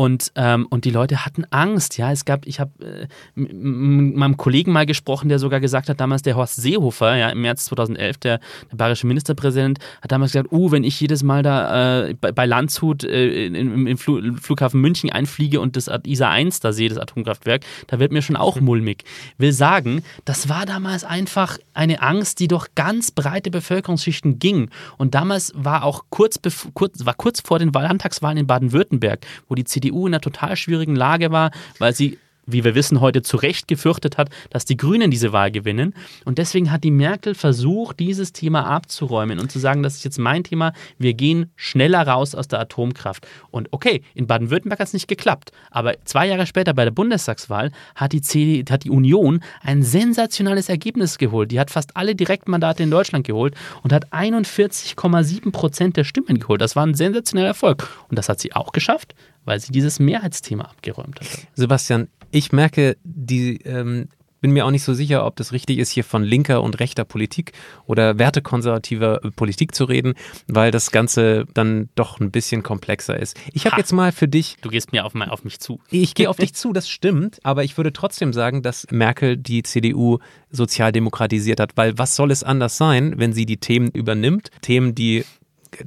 [0.00, 1.98] Und, ähm, und die Leute hatten Angst.
[1.98, 6.00] Ja, es gab, ich habe äh, mit meinem Kollegen mal gesprochen, der sogar gesagt hat,
[6.00, 8.40] damals der Horst Seehofer, ja, im März 2011, der,
[8.72, 12.46] der bayerische Ministerpräsident, hat damals gesagt, oh, wenn ich jedes Mal da äh, bei, bei,
[12.46, 16.96] Landshut äh, im, im Fl Flughafen München einfliege und das ISA 1 da sehe, das
[16.96, 19.04] Atomkraftwerk, da wird mir schon auch mulmig.
[19.36, 24.70] Will sagen, das war damals einfach eine Angst, die durch ganz breite Bevölkerungsschichten ging.
[24.96, 26.40] Und damals war auch kurz,
[26.72, 30.96] kurz, war kurz vor den Landtagswahlen in Baden-Württemberg, wo die CDU in einer total schwierigen
[30.96, 32.18] Lage war, weil sie
[32.52, 35.94] wie wir wissen, heute zu Recht gefürchtet hat, dass die Grünen diese Wahl gewinnen.
[36.24, 40.18] Und deswegen hat die Merkel versucht, dieses Thema abzuräumen und zu sagen, das ist jetzt
[40.18, 43.26] mein Thema, wir gehen schneller raus aus der Atomkraft.
[43.50, 45.52] Und okay, in Baden-Württemberg hat es nicht geklappt.
[45.70, 50.68] Aber zwei Jahre später bei der Bundestagswahl hat die, CD, hat die Union ein sensationales
[50.68, 51.50] Ergebnis geholt.
[51.50, 56.60] Die hat fast alle Direktmandate in Deutschland geholt und hat 41,7 Prozent der Stimmen geholt.
[56.60, 57.88] Das war ein sensationeller Erfolg.
[58.08, 61.28] Und das hat sie auch geschafft, weil sie dieses Mehrheitsthema abgeräumt hat.
[61.54, 64.08] Sebastian, ich merke, die ähm,
[64.40, 67.04] bin mir auch nicht so sicher, ob das richtig ist, hier von linker und rechter
[67.04, 67.52] Politik
[67.86, 70.14] oder wertekonservativer Politik zu reden,
[70.48, 73.38] weil das Ganze dann doch ein bisschen komplexer ist.
[73.52, 74.56] Ich habe jetzt mal für dich.
[74.62, 75.80] Du gehst mir auf, auf mich zu.
[75.90, 79.62] Ich gehe auf dich zu, das stimmt, aber ich würde trotzdem sagen, dass Merkel die
[79.62, 80.18] CDU
[80.50, 84.50] sozialdemokratisiert hat, weil was soll es anders sein, wenn sie die Themen übernimmt?
[84.62, 85.24] Themen, die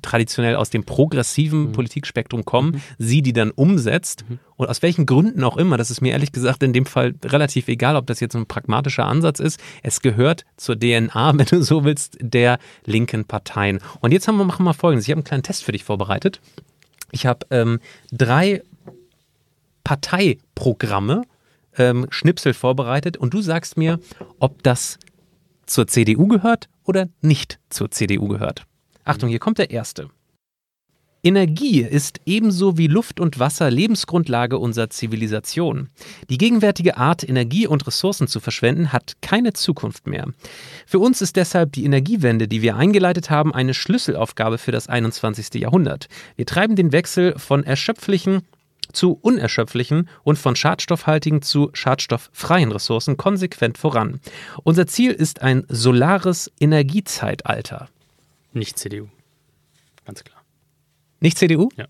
[0.02, 1.72] traditionell aus dem progressiven mhm.
[1.72, 2.82] Politikspektrum kommen, mhm.
[2.98, 4.39] sie die dann umsetzt mhm.
[4.56, 7.67] und aus welchen Gründen auch immer, das ist mir ehrlich gesagt in dem Fall relativ
[7.67, 11.84] egal, ob das jetzt ein pragmatischer Ansatz ist, es gehört zur DNA, wenn du so
[11.84, 13.80] willst, der linken Parteien.
[14.02, 16.41] Und jetzt haben wir, machen wir folgendes, ich habe einen kleinen Test für dich vorbereitet.
[17.12, 17.80] Ich habe ähm,
[18.12, 18.63] drei
[19.84, 21.24] Parteiprogramme,
[21.78, 24.00] ähm, Schnipsel vorbereitet und du sagst mir,
[24.39, 24.98] ob das
[25.65, 28.65] zur CDU gehört oder nicht zur CDU gehört.
[29.04, 30.10] Achtung, hier kommt der erste.
[31.26, 35.88] Energie ist ebenso wie Luft und Wasser Lebensgrundlage unserer Zivilisation.
[36.30, 40.28] Die gegenwärtige Art, Energie und Ressourcen zu verschwenden, hat keine Zukunft mehr.
[40.86, 45.62] Für uns ist deshalb die Energiewende, die wir eingeleitet haben, eine Schlüsselaufgabe für das 21.
[45.62, 46.10] Jahrhundert.
[46.36, 48.42] Wir treiben den Wechsel von erschöpflichen
[48.92, 54.20] zu unerschöpflichen und von schadstoffhaltigen zu schadstofffreien Ressourcen konsequent voran.
[54.63, 57.88] Unser Ziel ist ein solares Energiezeitalter.
[58.54, 59.08] Nicht CDU.
[60.06, 60.42] Ganz klar.
[61.20, 61.70] Nicht CDU?
[61.78, 61.88] Ja.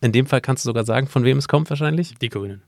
[0.00, 2.14] In dem Fall kannst du sogar sagen, von wem es kommt wahrscheinlich?
[2.20, 2.62] Die Grünen.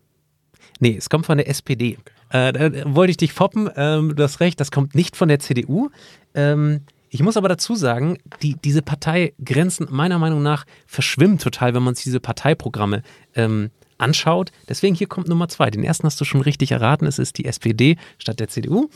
[0.81, 1.99] Nee, es kommt von der SPD.
[1.99, 2.49] Okay.
[2.49, 3.71] Äh, da wollte ich dich foppen.
[3.77, 5.91] Ähm, du hast recht, das kommt nicht von der CDU.
[6.35, 11.83] Ähm, ich muss aber dazu sagen, die, diese Parteigrenzen meiner Meinung nach verschwimmen total, wenn
[11.83, 13.03] man sich diese Parteiprogramme
[13.35, 14.53] ähm, anschaut.
[14.69, 15.71] Deswegen hier kommt Nummer zwei.
[15.71, 17.07] Den ersten hast du schon richtig erraten.
[17.07, 18.89] Es ist die SPD statt der CDU.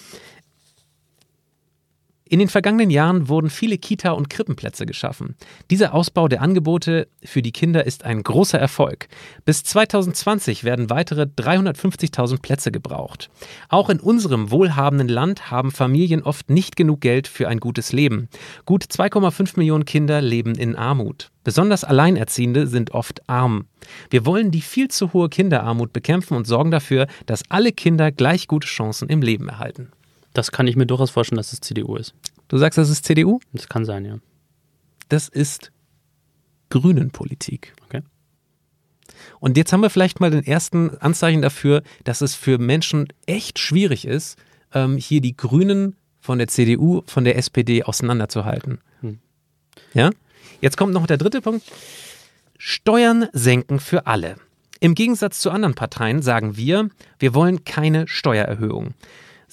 [2.27, 5.37] In den vergangenen Jahren wurden viele Kita- und Krippenplätze geschaffen.
[5.71, 9.09] Dieser Ausbau der Angebote für die Kinder ist ein großer Erfolg.
[9.45, 13.29] Bis 2020 werden weitere 350.000 Plätze gebraucht.
[13.69, 18.31] Auch in unserem wohlhabenden Land haben Familien oft nicht genug Geld für ein gutes Leben.
[18.65, 21.31] Gut 2,5 Millionen Kinder leben in Armut.
[21.45, 23.67] Besonders Alleinerziehende sind oft arm.
[24.09, 28.49] Wir wollen die viel zu hohe Kinderarmut bekämpfen und sorgen dafür, dass alle Kinder gleich
[28.49, 29.93] gute Chancen im Leben erhalten.
[30.35, 32.15] Das kann ich mir durchaus vorstellen, dass es CDU ist.
[32.49, 33.41] Du sagst, das ist CDU?
[33.53, 34.19] Das kann sein, ja.
[35.09, 35.73] Das ist
[36.69, 37.73] Grünenpolitik.
[37.87, 38.03] Okay.
[39.41, 43.59] Und jetzt haben wir vielleicht mal den ersten Anzeichen dafür, dass es für Menschen echt
[43.59, 44.37] schwierig ist,
[44.73, 48.81] ähm, hier die Grünen von der CDU, von der SPD auseinanderzuhalten.
[49.01, 49.19] Hm.
[49.93, 50.11] Ja?
[50.61, 51.65] Jetzt kommt noch der dritte Punkt.
[52.59, 54.37] Steuern senken für alle.
[54.81, 58.95] Im Gegensatz zu anderen Parteien sagen wir, wir wollen keine Steuererhöhung.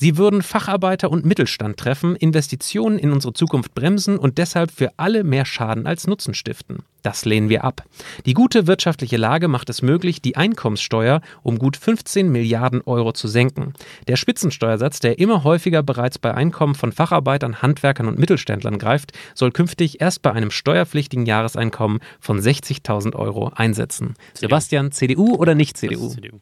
[0.02, 5.24] Sie würden Facharbeiter und Mittelstand treffen, Investitionen in unsere Zukunft bremsen und deshalb für alle
[5.24, 6.80] mehr Schaden als Nutzen stiften.
[7.04, 7.84] Das lehnen wir ab.
[8.26, 13.28] Die gute wirtschaftliche Lage macht es möglich, die Einkommenssteuer um gut 15 Milliarden Euro zu
[13.28, 13.74] senken.
[14.08, 19.52] Der Spitzensteuersatz, der immer häufiger bereits bei Einkommen von Facharbeitern, Handwerkern und Mittelständlern greift, soll
[19.52, 24.16] künftig erst bei einem steuerpflichtigen Jahreseinkommen von 60.000 Euro einsetzen.
[24.34, 24.48] CDU.
[24.48, 26.10] Sebastian, CDU oder nicht CDU?
[26.10, 26.40] CDU.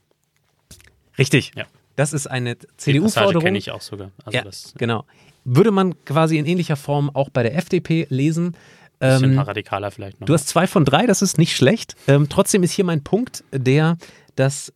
[1.17, 1.51] Richtig.
[1.57, 1.65] Ja.
[1.99, 3.43] Das ist eine CDU-Forderung.
[3.43, 4.11] kenne ich auch sogar.
[4.23, 5.03] Also ja, das, genau.
[5.43, 8.55] Würde man quasi in ähnlicher Form auch bei der FDP lesen.
[8.99, 10.25] Bisschen ähm, radikaler vielleicht noch.
[10.25, 11.97] Du hast zwei von drei, das ist nicht schlecht.
[12.07, 13.97] Ähm, trotzdem ist hier mein Punkt der,
[14.37, 14.71] dass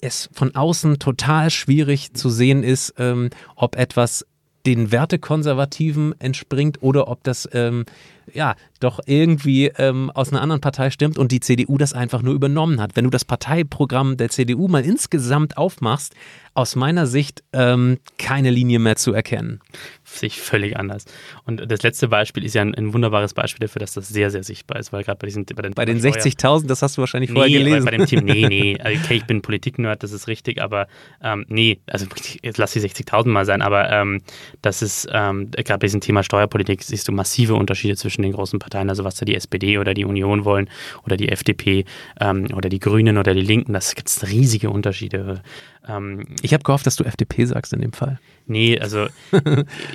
[0.00, 4.24] es von außen total schwierig zu sehen ist, ähm, ob etwas
[4.64, 7.84] den Wertekonservativen entspringt oder ob das ähm,
[8.32, 12.34] ja doch irgendwie ähm, aus einer anderen Partei stimmt und die CDU das einfach nur
[12.34, 12.96] übernommen hat.
[12.96, 16.14] Wenn du das Parteiprogramm der CDU mal insgesamt aufmachst,
[16.54, 19.60] aus meiner Sicht ähm, keine Linie mehr zu erkennen.
[20.04, 21.04] Sich völlig anders.
[21.44, 24.42] Und das letzte Beispiel ist ja ein, ein, wunderbares Beispiel dafür, dass das sehr, sehr
[24.42, 27.30] sichtbar ist, weil gerade bei diesen bei den, bei den 60.000, das hast du wahrscheinlich
[27.30, 27.84] vorher nee, gelesen.
[27.84, 28.76] Bei, bei dem Team, nee, nee.
[28.80, 30.88] Also, okay, ich bin Politik-Nerd, das ist richtig, aber
[31.22, 32.06] ähm, nee, also
[32.42, 34.20] jetzt lass die 60.000 mal sein, aber ähm,
[34.60, 38.58] das ist ähm, gerade bei diesem Thema Steuerpolitik siehst du massive Unterschiede zwischen den großen
[38.58, 40.68] Parteien, also was da die SPD oder die Union wollen
[41.04, 41.84] oder die FDP
[42.20, 45.42] ähm, oder die Grünen oder die Linken, das gibt es riesige Unterschiede.
[45.88, 48.18] Ähm, ich habe gehofft, dass du FDP sagst in dem Fall.
[48.46, 49.06] Nee, also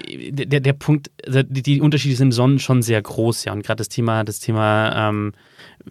[0.07, 3.53] der, der Punkt, also die, die, Unterschiede sind schon sehr groß, ja.
[3.53, 5.33] Und gerade das Thema, das Thema ähm,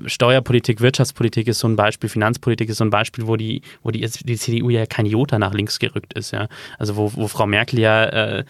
[0.07, 4.01] Steuerpolitik, Wirtschaftspolitik ist so ein Beispiel, Finanzpolitik ist so ein Beispiel, wo die, wo die,
[4.01, 6.49] die CDU ja kein Jota nach links gerückt ist, ja.
[6.79, 8.45] Also wo, wo Frau Merkel ja, äh,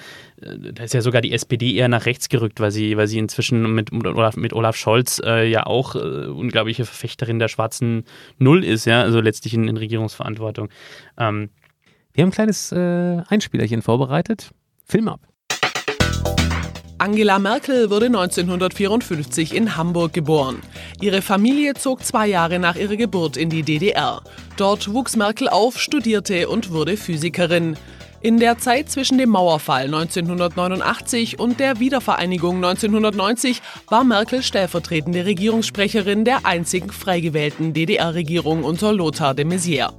[0.45, 3.75] da ist ja sogar die SPD eher nach rechts gerückt, weil sie, weil sie inzwischen
[3.75, 8.05] mit, mit, Olaf, mit Olaf Scholz äh, ja auch äh, unglaubliche Verfechterin der schwarzen
[8.39, 10.69] Null ist, ja, also letztlich in, in Regierungsverantwortung.
[11.19, 11.51] Ähm,
[12.13, 14.51] wir haben ein kleines äh, Einspielerchen vorbereitet.
[14.85, 15.21] Film ab.
[16.99, 20.61] Angela Merkel wurde 1954 in Hamburg geboren.
[21.01, 24.23] Ihre Familie zog zwei Jahre nach ihrer Geburt in die DDR.
[24.57, 27.77] Dort wuchs Merkel auf, studierte und wurde Physikerin.
[28.25, 33.61] In der Zeit zwischen dem Mauerfall 1989 und der Wiedervereinigung 1990
[33.91, 39.93] war Merkel stellvertretende Regierungssprecherin der einzigen frei gewählten DDR-Regierung unter Lothar de Maizière.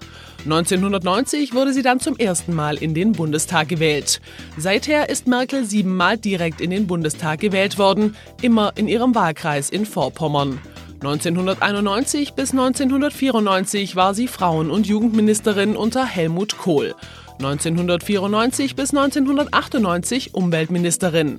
[0.44, 4.20] 1990 wurde sie dann zum ersten Mal in den Bundestag gewählt.
[4.58, 9.86] Seither ist Merkel siebenmal direkt in den Bundestag gewählt worden, immer in ihrem Wahlkreis in
[9.86, 10.60] Vorpommern.
[11.02, 16.96] 1991 bis 1994 war sie Frauen- und Jugendministerin unter Helmut Kohl.
[17.40, 21.38] 1994 bis 1998 Umweltministerin.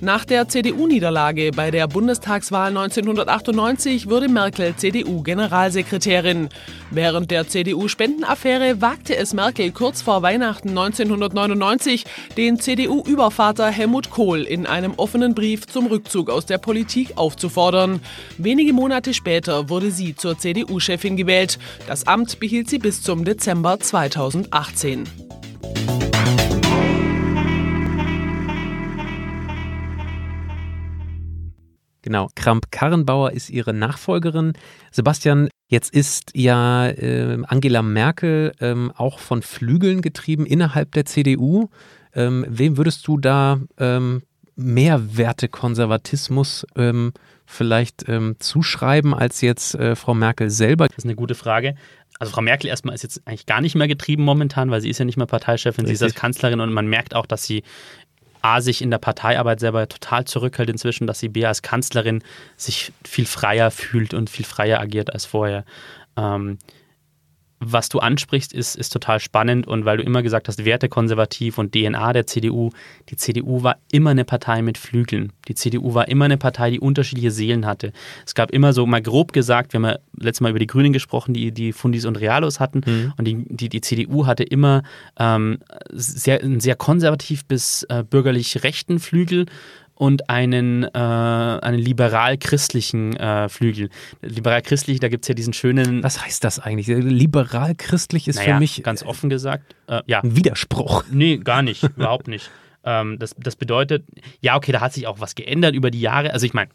[0.00, 6.50] Nach der CDU-Niederlage bei der Bundestagswahl 1998 wurde Merkel CDU-Generalsekretärin.
[6.92, 12.04] Während der CDU-Spendenaffäre wagte es Merkel kurz vor Weihnachten 1999,
[12.36, 18.00] den CDU-Übervater Helmut Kohl in einem offenen Brief zum Rückzug aus der Politik aufzufordern.
[18.36, 21.58] Wenige Monate später wurde sie zur CDU-Chefin gewählt.
[21.88, 25.27] Das Amt behielt sie bis zum Dezember 2018.
[32.02, 34.54] Genau, Kramp-Karrenbauer ist ihre Nachfolgerin.
[34.90, 41.68] Sebastian, Jetzt ist ja äh, Angela Merkel ähm, auch von Flügeln getrieben innerhalb der CDU.
[42.14, 44.22] Ähm, wem würdest du da ähm,
[44.56, 47.12] Mehrwertekonservatismus ähm,
[47.50, 50.86] vielleicht ähm, zuschreiben als jetzt äh, Frau Merkel selber?
[50.86, 51.76] Das ist eine gute Frage.
[52.18, 54.98] Also Frau Merkel erstmal ist jetzt eigentlich gar nicht mehr getrieben momentan, weil sie ist
[54.98, 55.98] ja nicht mehr Parteichefin, Richtig.
[55.98, 57.62] sie ist als Kanzlerin und man merkt auch, dass sie
[58.42, 62.22] A, sich in der Parteiarbeit selber total zurückhält inzwischen, dass sie B, als Kanzlerin
[62.56, 65.64] sich viel freier fühlt und viel freier agiert als vorher.
[66.16, 66.58] Ähm,
[67.60, 71.58] was du ansprichst, ist, ist total spannend und weil du immer gesagt hast, Werte konservativ
[71.58, 72.70] und DNA der CDU,
[73.08, 75.32] die CDU war immer eine Partei mit Flügeln.
[75.48, 77.92] Die CDU war immer eine Partei, die unterschiedliche Seelen hatte.
[78.24, 80.92] Es gab immer so, mal grob gesagt, wir haben ja letztes Mal über die Grünen
[80.92, 83.12] gesprochen, die, die Fundis und Realos hatten mhm.
[83.16, 84.82] und die, die, die CDU hatte immer
[85.18, 85.58] ähm,
[85.90, 89.46] sehr, einen sehr konservativ bis äh, bürgerlich rechten Flügel
[89.98, 93.90] und einen, äh, einen liberal-christlichen äh, Flügel.
[94.22, 96.04] Liberal-christlich, da gibt es ja diesen schönen.
[96.04, 96.86] Was heißt das eigentlich?
[96.86, 98.82] Liberal-christlich ist naja, für mich.
[98.84, 99.74] Ganz offen gesagt.
[99.88, 100.20] Äh, ja.
[100.20, 101.04] Ein Widerspruch.
[101.10, 101.82] Nee, gar nicht.
[101.82, 102.48] überhaupt nicht.
[102.84, 104.04] Ähm, das, das bedeutet,
[104.40, 106.32] ja, okay, da hat sich auch was geändert über die Jahre.
[106.32, 106.70] Also ich meine,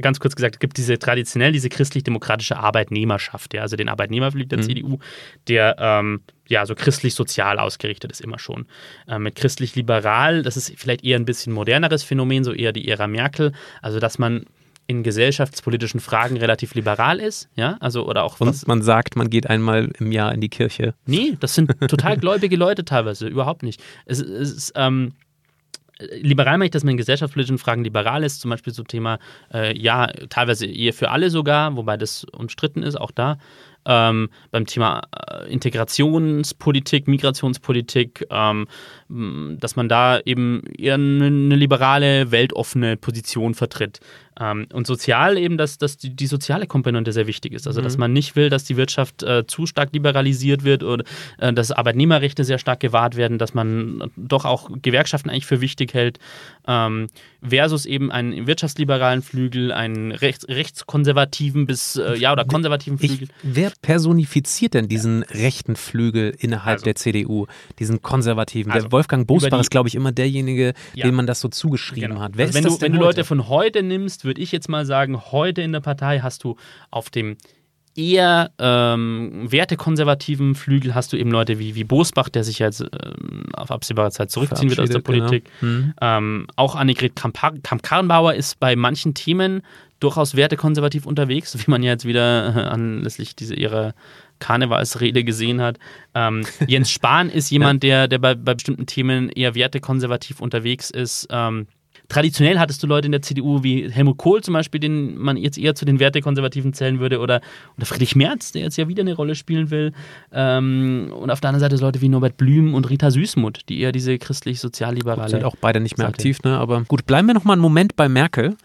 [0.00, 4.58] ganz kurz gesagt, es gibt diese traditionell diese christlich-demokratische Arbeitnehmerschaft, ja, also den Arbeitnehmerflügel der
[4.58, 4.62] mhm.
[4.62, 4.98] CDU,
[5.48, 8.66] der ähm, ja so christlich-sozial ausgerichtet ist immer schon.
[9.08, 13.06] Ähm, mit christlich-liberal, das ist vielleicht eher ein bisschen moderneres Phänomen, so eher die Ära
[13.06, 14.46] Merkel, also dass man
[14.88, 19.48] in gesellschaftspolitischen Fragen relativ liberal ist, ja, also oder auch Und man sagt, man geht
[19.48, 20.94] einmal im Jahr in die Kirche.
[21.06, 23.82] Nee, das sind total gläubige Leute teilweise, überhaupt nicht.
[24.04, 25.12] Es, es ist ähm,
[25.98, 29.18] liberal meine ich, dass man in gesellschaftspolitischen Fragen liberal ist, zum Beispiel zum Thema,
[29.52, 33.38] äh, ja, teilweise Ehe für alle sogar, wobei das umstritten ist, auch da.
[33.88, 38.66] Ähm, beim Thema äh, Integrationspolitik, Migrationspolitik, ähm,
[39.08, 44.00] dass man da eben eher eine, liberale, weltoffene Position vertritt.
[44.38, 47.66] Ähm, und sozial eben, dass, dass die, die, soziale Komponente sehr wichtig ist.
[47.66, 47.84] Also, mhm.
[47.84, 51.04] dass man nicht will, dass die Wirtschaft äh, zu stark liberalisiert wird oder
[51.38, 55.94] äh, dass Arbeitnehmerrechte sehr stark gewahrt werden, dass man doch auch Gewerkschaften eigentlich für wichtig
[55.94, 56.18] hält,
[56.66, 57.06] ähm,
[57.42, 63.28] versus eben einen wirtschaftsliberalen Flügel, einen rechts, rechtskonservativen bis, äh, ja, oder konservativen Flügel.
[63.28, 67.46] Ich, wer personifiziert denn diesen rechten Flügel innerhalb also, der CDU,
[67.78, 68.72] diesen konservativen?
[68.72, 71.06] Also, Wolfgang Bosbach ist, glaube ich, immer derjenige, ja.
[71.06, 72.22] dem man das so zugeschrieben genau.
[72.22, 72.32] hat.
[72.36, 75.20] Wer also, wenn du, wenn du Leute von heute nimmst, würde ich jetzt mal sagen,
[75.32, 76.56] heute in der Partei hast du
[76.90, 77.36] auf dem
[77.94, 83.44] eher ähm, wertekonservativen Flügel hast du eben Leute wie, wie Bosbach, der sich jetzt ähm,
[83.54, 85.50] auf absehbare Zeit zurückziehen wird aus der Politik.
[85.60, 85.72] Genau.
[85.72, 85.94] Mhm.
[86.00, 89.62] Ähm, auch Annegret Kamp-Karrenbauer ist bei manchen Themen
[90.00, 93.94] durchaus wertekonservativ unterwegs, wie man ja jetzt wieder äh, anlässlich dieser ihrer
[94.38, 95.78] Karnevalsrede gesehen hat.
[96.14, 101.28] Ähm, Jens Spahn ist jemand, der, der bei, bei bestimmten Themen eher wertekonservativ unterwegs ist.
[101.30, 101.66] Ähm,
[102.08, 105.58] Traditionell hattest du Leute in der CDU wie Helmut Kohl zum Beispiel, den man jetzt
[105.58, 107.40] eher zu den Wertekonservativen zählen würde, oder,
[107.76, 109.92] oder Friedrich Merz, der jetzt ja wieder eine Rolle spielen will.
[110.32, 113.90] Ähm, und auf der anderen Seite Leute wie Norbert Blüm und Rita Süßmuth, die eher
[113.90, 115.30] diese christlich-sozialliberale.
[115.30, 116.14] Sind auch beide nicht mehr Seite.
[116.14, 116.56] aktiv, ne?
[116.58, 118.56] Aber gut, bleiben wir noch mal einen Moment bei Merkel.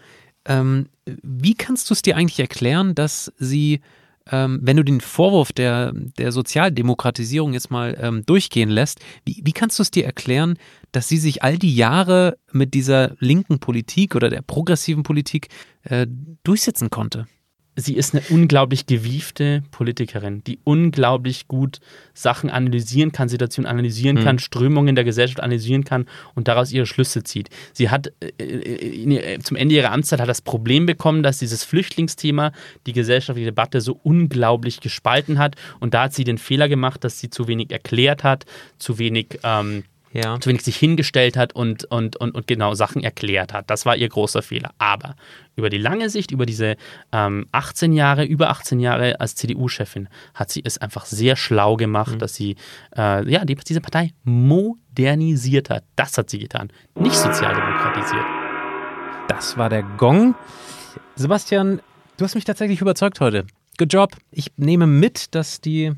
[0.44, 3.80] Ähm, wie kannst du es dir eigentlich erklären, dass sie
[4.30, 9.52] ähm, wenn du den Vorwurf der, der Sozialdemokratisierung jetzt mal ähm, durchgehen lässt, wie, wie
[9.52, 10.58] kannst du es dir erklären,
[10.92, 15.48] dass sie sich all die Jahre mit dieser linken Politik oder der progressiven Politik
[15.82, 16.06] äh,
[16.44, 17.26] durchsetzen konnte?
[17.76, 21.80] Sie ist eine unglaublich gewiefte Politikerin, die unglaublich gut
[22.12, 24.24] Sachen analysieren kann, Situationen analysieren mhm.
[24.24, 27.48] kann, Strömungen der Gesellschaft analysieren kann und daraus ihre Schlüsse zieht.
[27.72, 32.52] Sie hat äh, äh zum Ende ihrer Amtszeit hat das Problem bekommen, dass dieses Flüchtlingsthema
[32.86, 37.18] die gesellschaftliche Debatte so unglaublich gespalten hat und da hat sie den Fehler gemacht, dass
[37.18, 38.44] sie zu wenig erklärt hat,
[38.78, 40.38] zu wenig ähm, ja.
[40.40, 43.70] zu wenig sich hingestellt hat und, und, und, und genau Sachen erklärt hat.
[43.70, 44.72] Das war ihr großer Fehler.
[44.78, 45.16] Aber
[45.56, 46.76] über die lange Sicht, über diese
[47.12, 52.14] ähm, 18 Jahre, über 18 Jahre als CDU-Chefin, hat sie es einfach sehr schlau gemacht,
[52.14, 52.18] mhm.
[52.18, 52.56] dass sie
[52.96, 55.84] äh, ja, die, diese Partei modernisiert hat.
[55.96, 58.24] Das hat sie getan, nicht sozialdemokratisiert.
[59.28, 60.34] Das war der Gong.
[61.14, 61.80] Sebastian,
[62.16, 63.46] du hast mich tatsächlich überzeugt heute.
[63.78, 64.16] Good job.
[64.30, 65.92] Ich nehme mit, dass die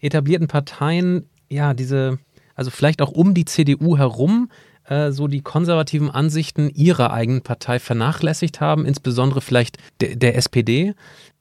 [0.00, 2.18] etablierten Parteien ja diese
[2.54, 4.50] also vielleicht auch um die CDU herum,
[4.84, 10.94] äh, so die konservativen Ansichten ihrer eigenen Partei vernachlässigt haben, insbesondere vielleicht de der SPD.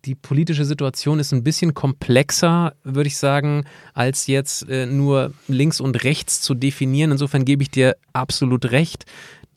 [0.06, 5.80] Die politische Situation ist ein bisschen komplexer, würde ich sagen, als jetzt äh, nur links
[5.80, 7.12] und rechts zu definieren.
[7.12, 9.06] Insofern gebe ich dir absolut recht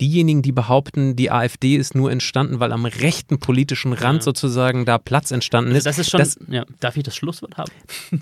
[0.01, 4.23] diejenigen, die behaupten, die AfD ist nur entstanden, weil am rechten politischen Rand ja.
[4.25, 5.87] sozusagen da Platz entstanden ist.
[5.87, 6.21] Also das ist schon.
[6.21, 6.65] Das, ja.
[6.81, 7.71] Darf ich das Schlusswort haben?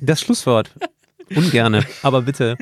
[0.01, 0.71] Das Schlusswort.
[1.35, 2.57] Ungerne, aber bitte.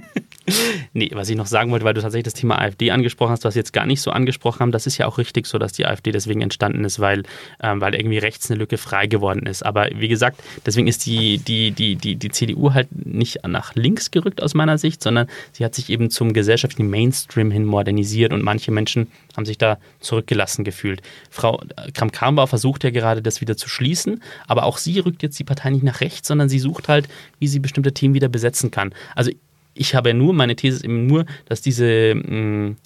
[0.93, 3.55] Nee, was ich noch sagen wollte, weil du tatsächlich das Thema AfD angesprochen hast, was
[3.55, 5.87] wir jetzt gar nicht so angesprochen haben, das ist ja auch richtig so, dass die
[5.87, 7.23] AfD deswegen entstanden ist, weil,
[7.63, 9.65] ähm, weil irgendwie rechts eine Lücke frei geworden ist.
[9.65, 14.11] Aber wie gesagt, deswegen ist die, die, die, die, die CDU halt nicht nach links
[14.11, 18.43] gerückt aus meiner Sicht, sondern sie hat sich eben zum gesellschaftlichen Mainstream hin modernisiert und
[18.43, 21.03] manche Menschen haben sich da zurückgelassen gefühlt.
[21.31, 21.61] Frau
[21.95, 25.71] Kramp-Karrenbauer versucht ja gerade, das wieder zu schließen, aber auch sie rückt jetzt die Partei
[25.71, 28.95] nicht nach rechts, sondern sie sucht halt, wie sie bestimmte Themen wieder besetzen kann.
[29.15, 29.31] Also
[29.75, 32.77] ich habe ja nur, meine These ist eben nur, dass diese, mh, mm,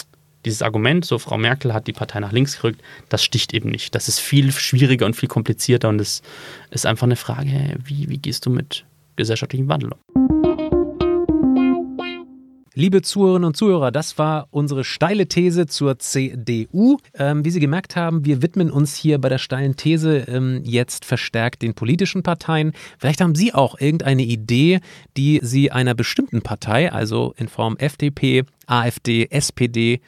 [0.45, 3.95] dieses Argument, so Frau Merkel hat die Partei nach links gerückt, das sticht eben nicht.
[3.95, 6.23] Das ist viel schwieriger und viel komplizierter und es
[6.71, 8.85] ist einfach eine Frage, wie, wie gehst du mit
[9.17, 10.26] gesellschaftlichem Wandel um?
[12.79, 16.99] Liebe Zuhörerinnen und Zuhörer, das war unsere steile These zur CDU.
[17.15, 21.07] Ähm, wie Sie gemerkt haben, wir widmen uns hier bei der steilen These ähm, jetzt
[21.07, 22.75] verstärkt den politischen Parteien.
[22.99, 24.81] Vielleicht haben Sie auch irgendeine Idee,
[25.17, 30.03] die Sie einer bestimmten Partei, also in Form FDP, AfD, SPD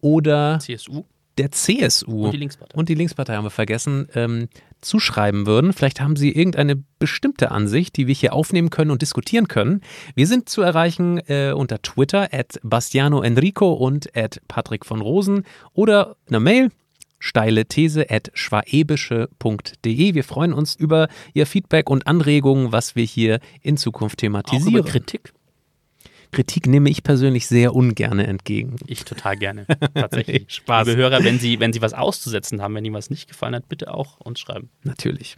[0.00, 1.02] oder CSU
[1.38, 4.48] der CSU und die Linkspartei, und die Linkspartei haben wir vergessen, ähm,
[4.80, 5.72] zuschreiben würden.
[5.72, 9.82] Vielleicht haben Sie irgendeine bestimmte Ansicht, die wir hier aufnehmen können und diskutieren können.
[10.14, 15.44] Wir sind zu erreichen äh, unter Twitter at Bastiano Enrico und at Patrick von Rosen
[15.72, 16.70] oder eine Mail
[17.18, 20.14] steile These at schwaebische.de.
[20.14, 24.74] Wir freuen uns über Ihr Feedback und Anregungen, was wir hier in Zukunft thematisieren.
[24.74, 25.32] Auch über Kritik.
[26.32, 28.76] Kritik nehme ich persönlich sehr ungern entgegen.
[28.86, 29.66] Ich total gerne.
[29.94, 30.44] Tatsächlich.
[30.48, 30.86] Spaß.
[30.86, 33.68] Liebe Hörer, wenn Sie, wenn Sie was auszusetzen haben, wenn Ihnen was nicht gefallen hat,
[33.68, 34.70] bitte auch uns schreiben.
[34.82, 35.36] Natürlich.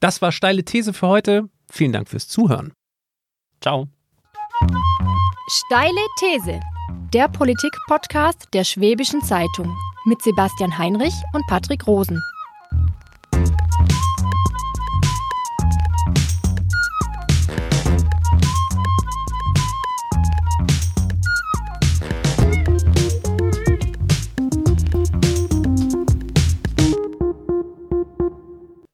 [0.00, 1.48] Das war steile These für heute.
[1.70, 2.72] Vielen Dank fürs Zuhören.
[3.60, 3.88] Ciao.
[5.48, 6.60] Steile These.
[7.12, 12.20] Der Politik-Podcast der Schwäbischen Zeitung mit Sebastian Heinrich und Patrick Rosen.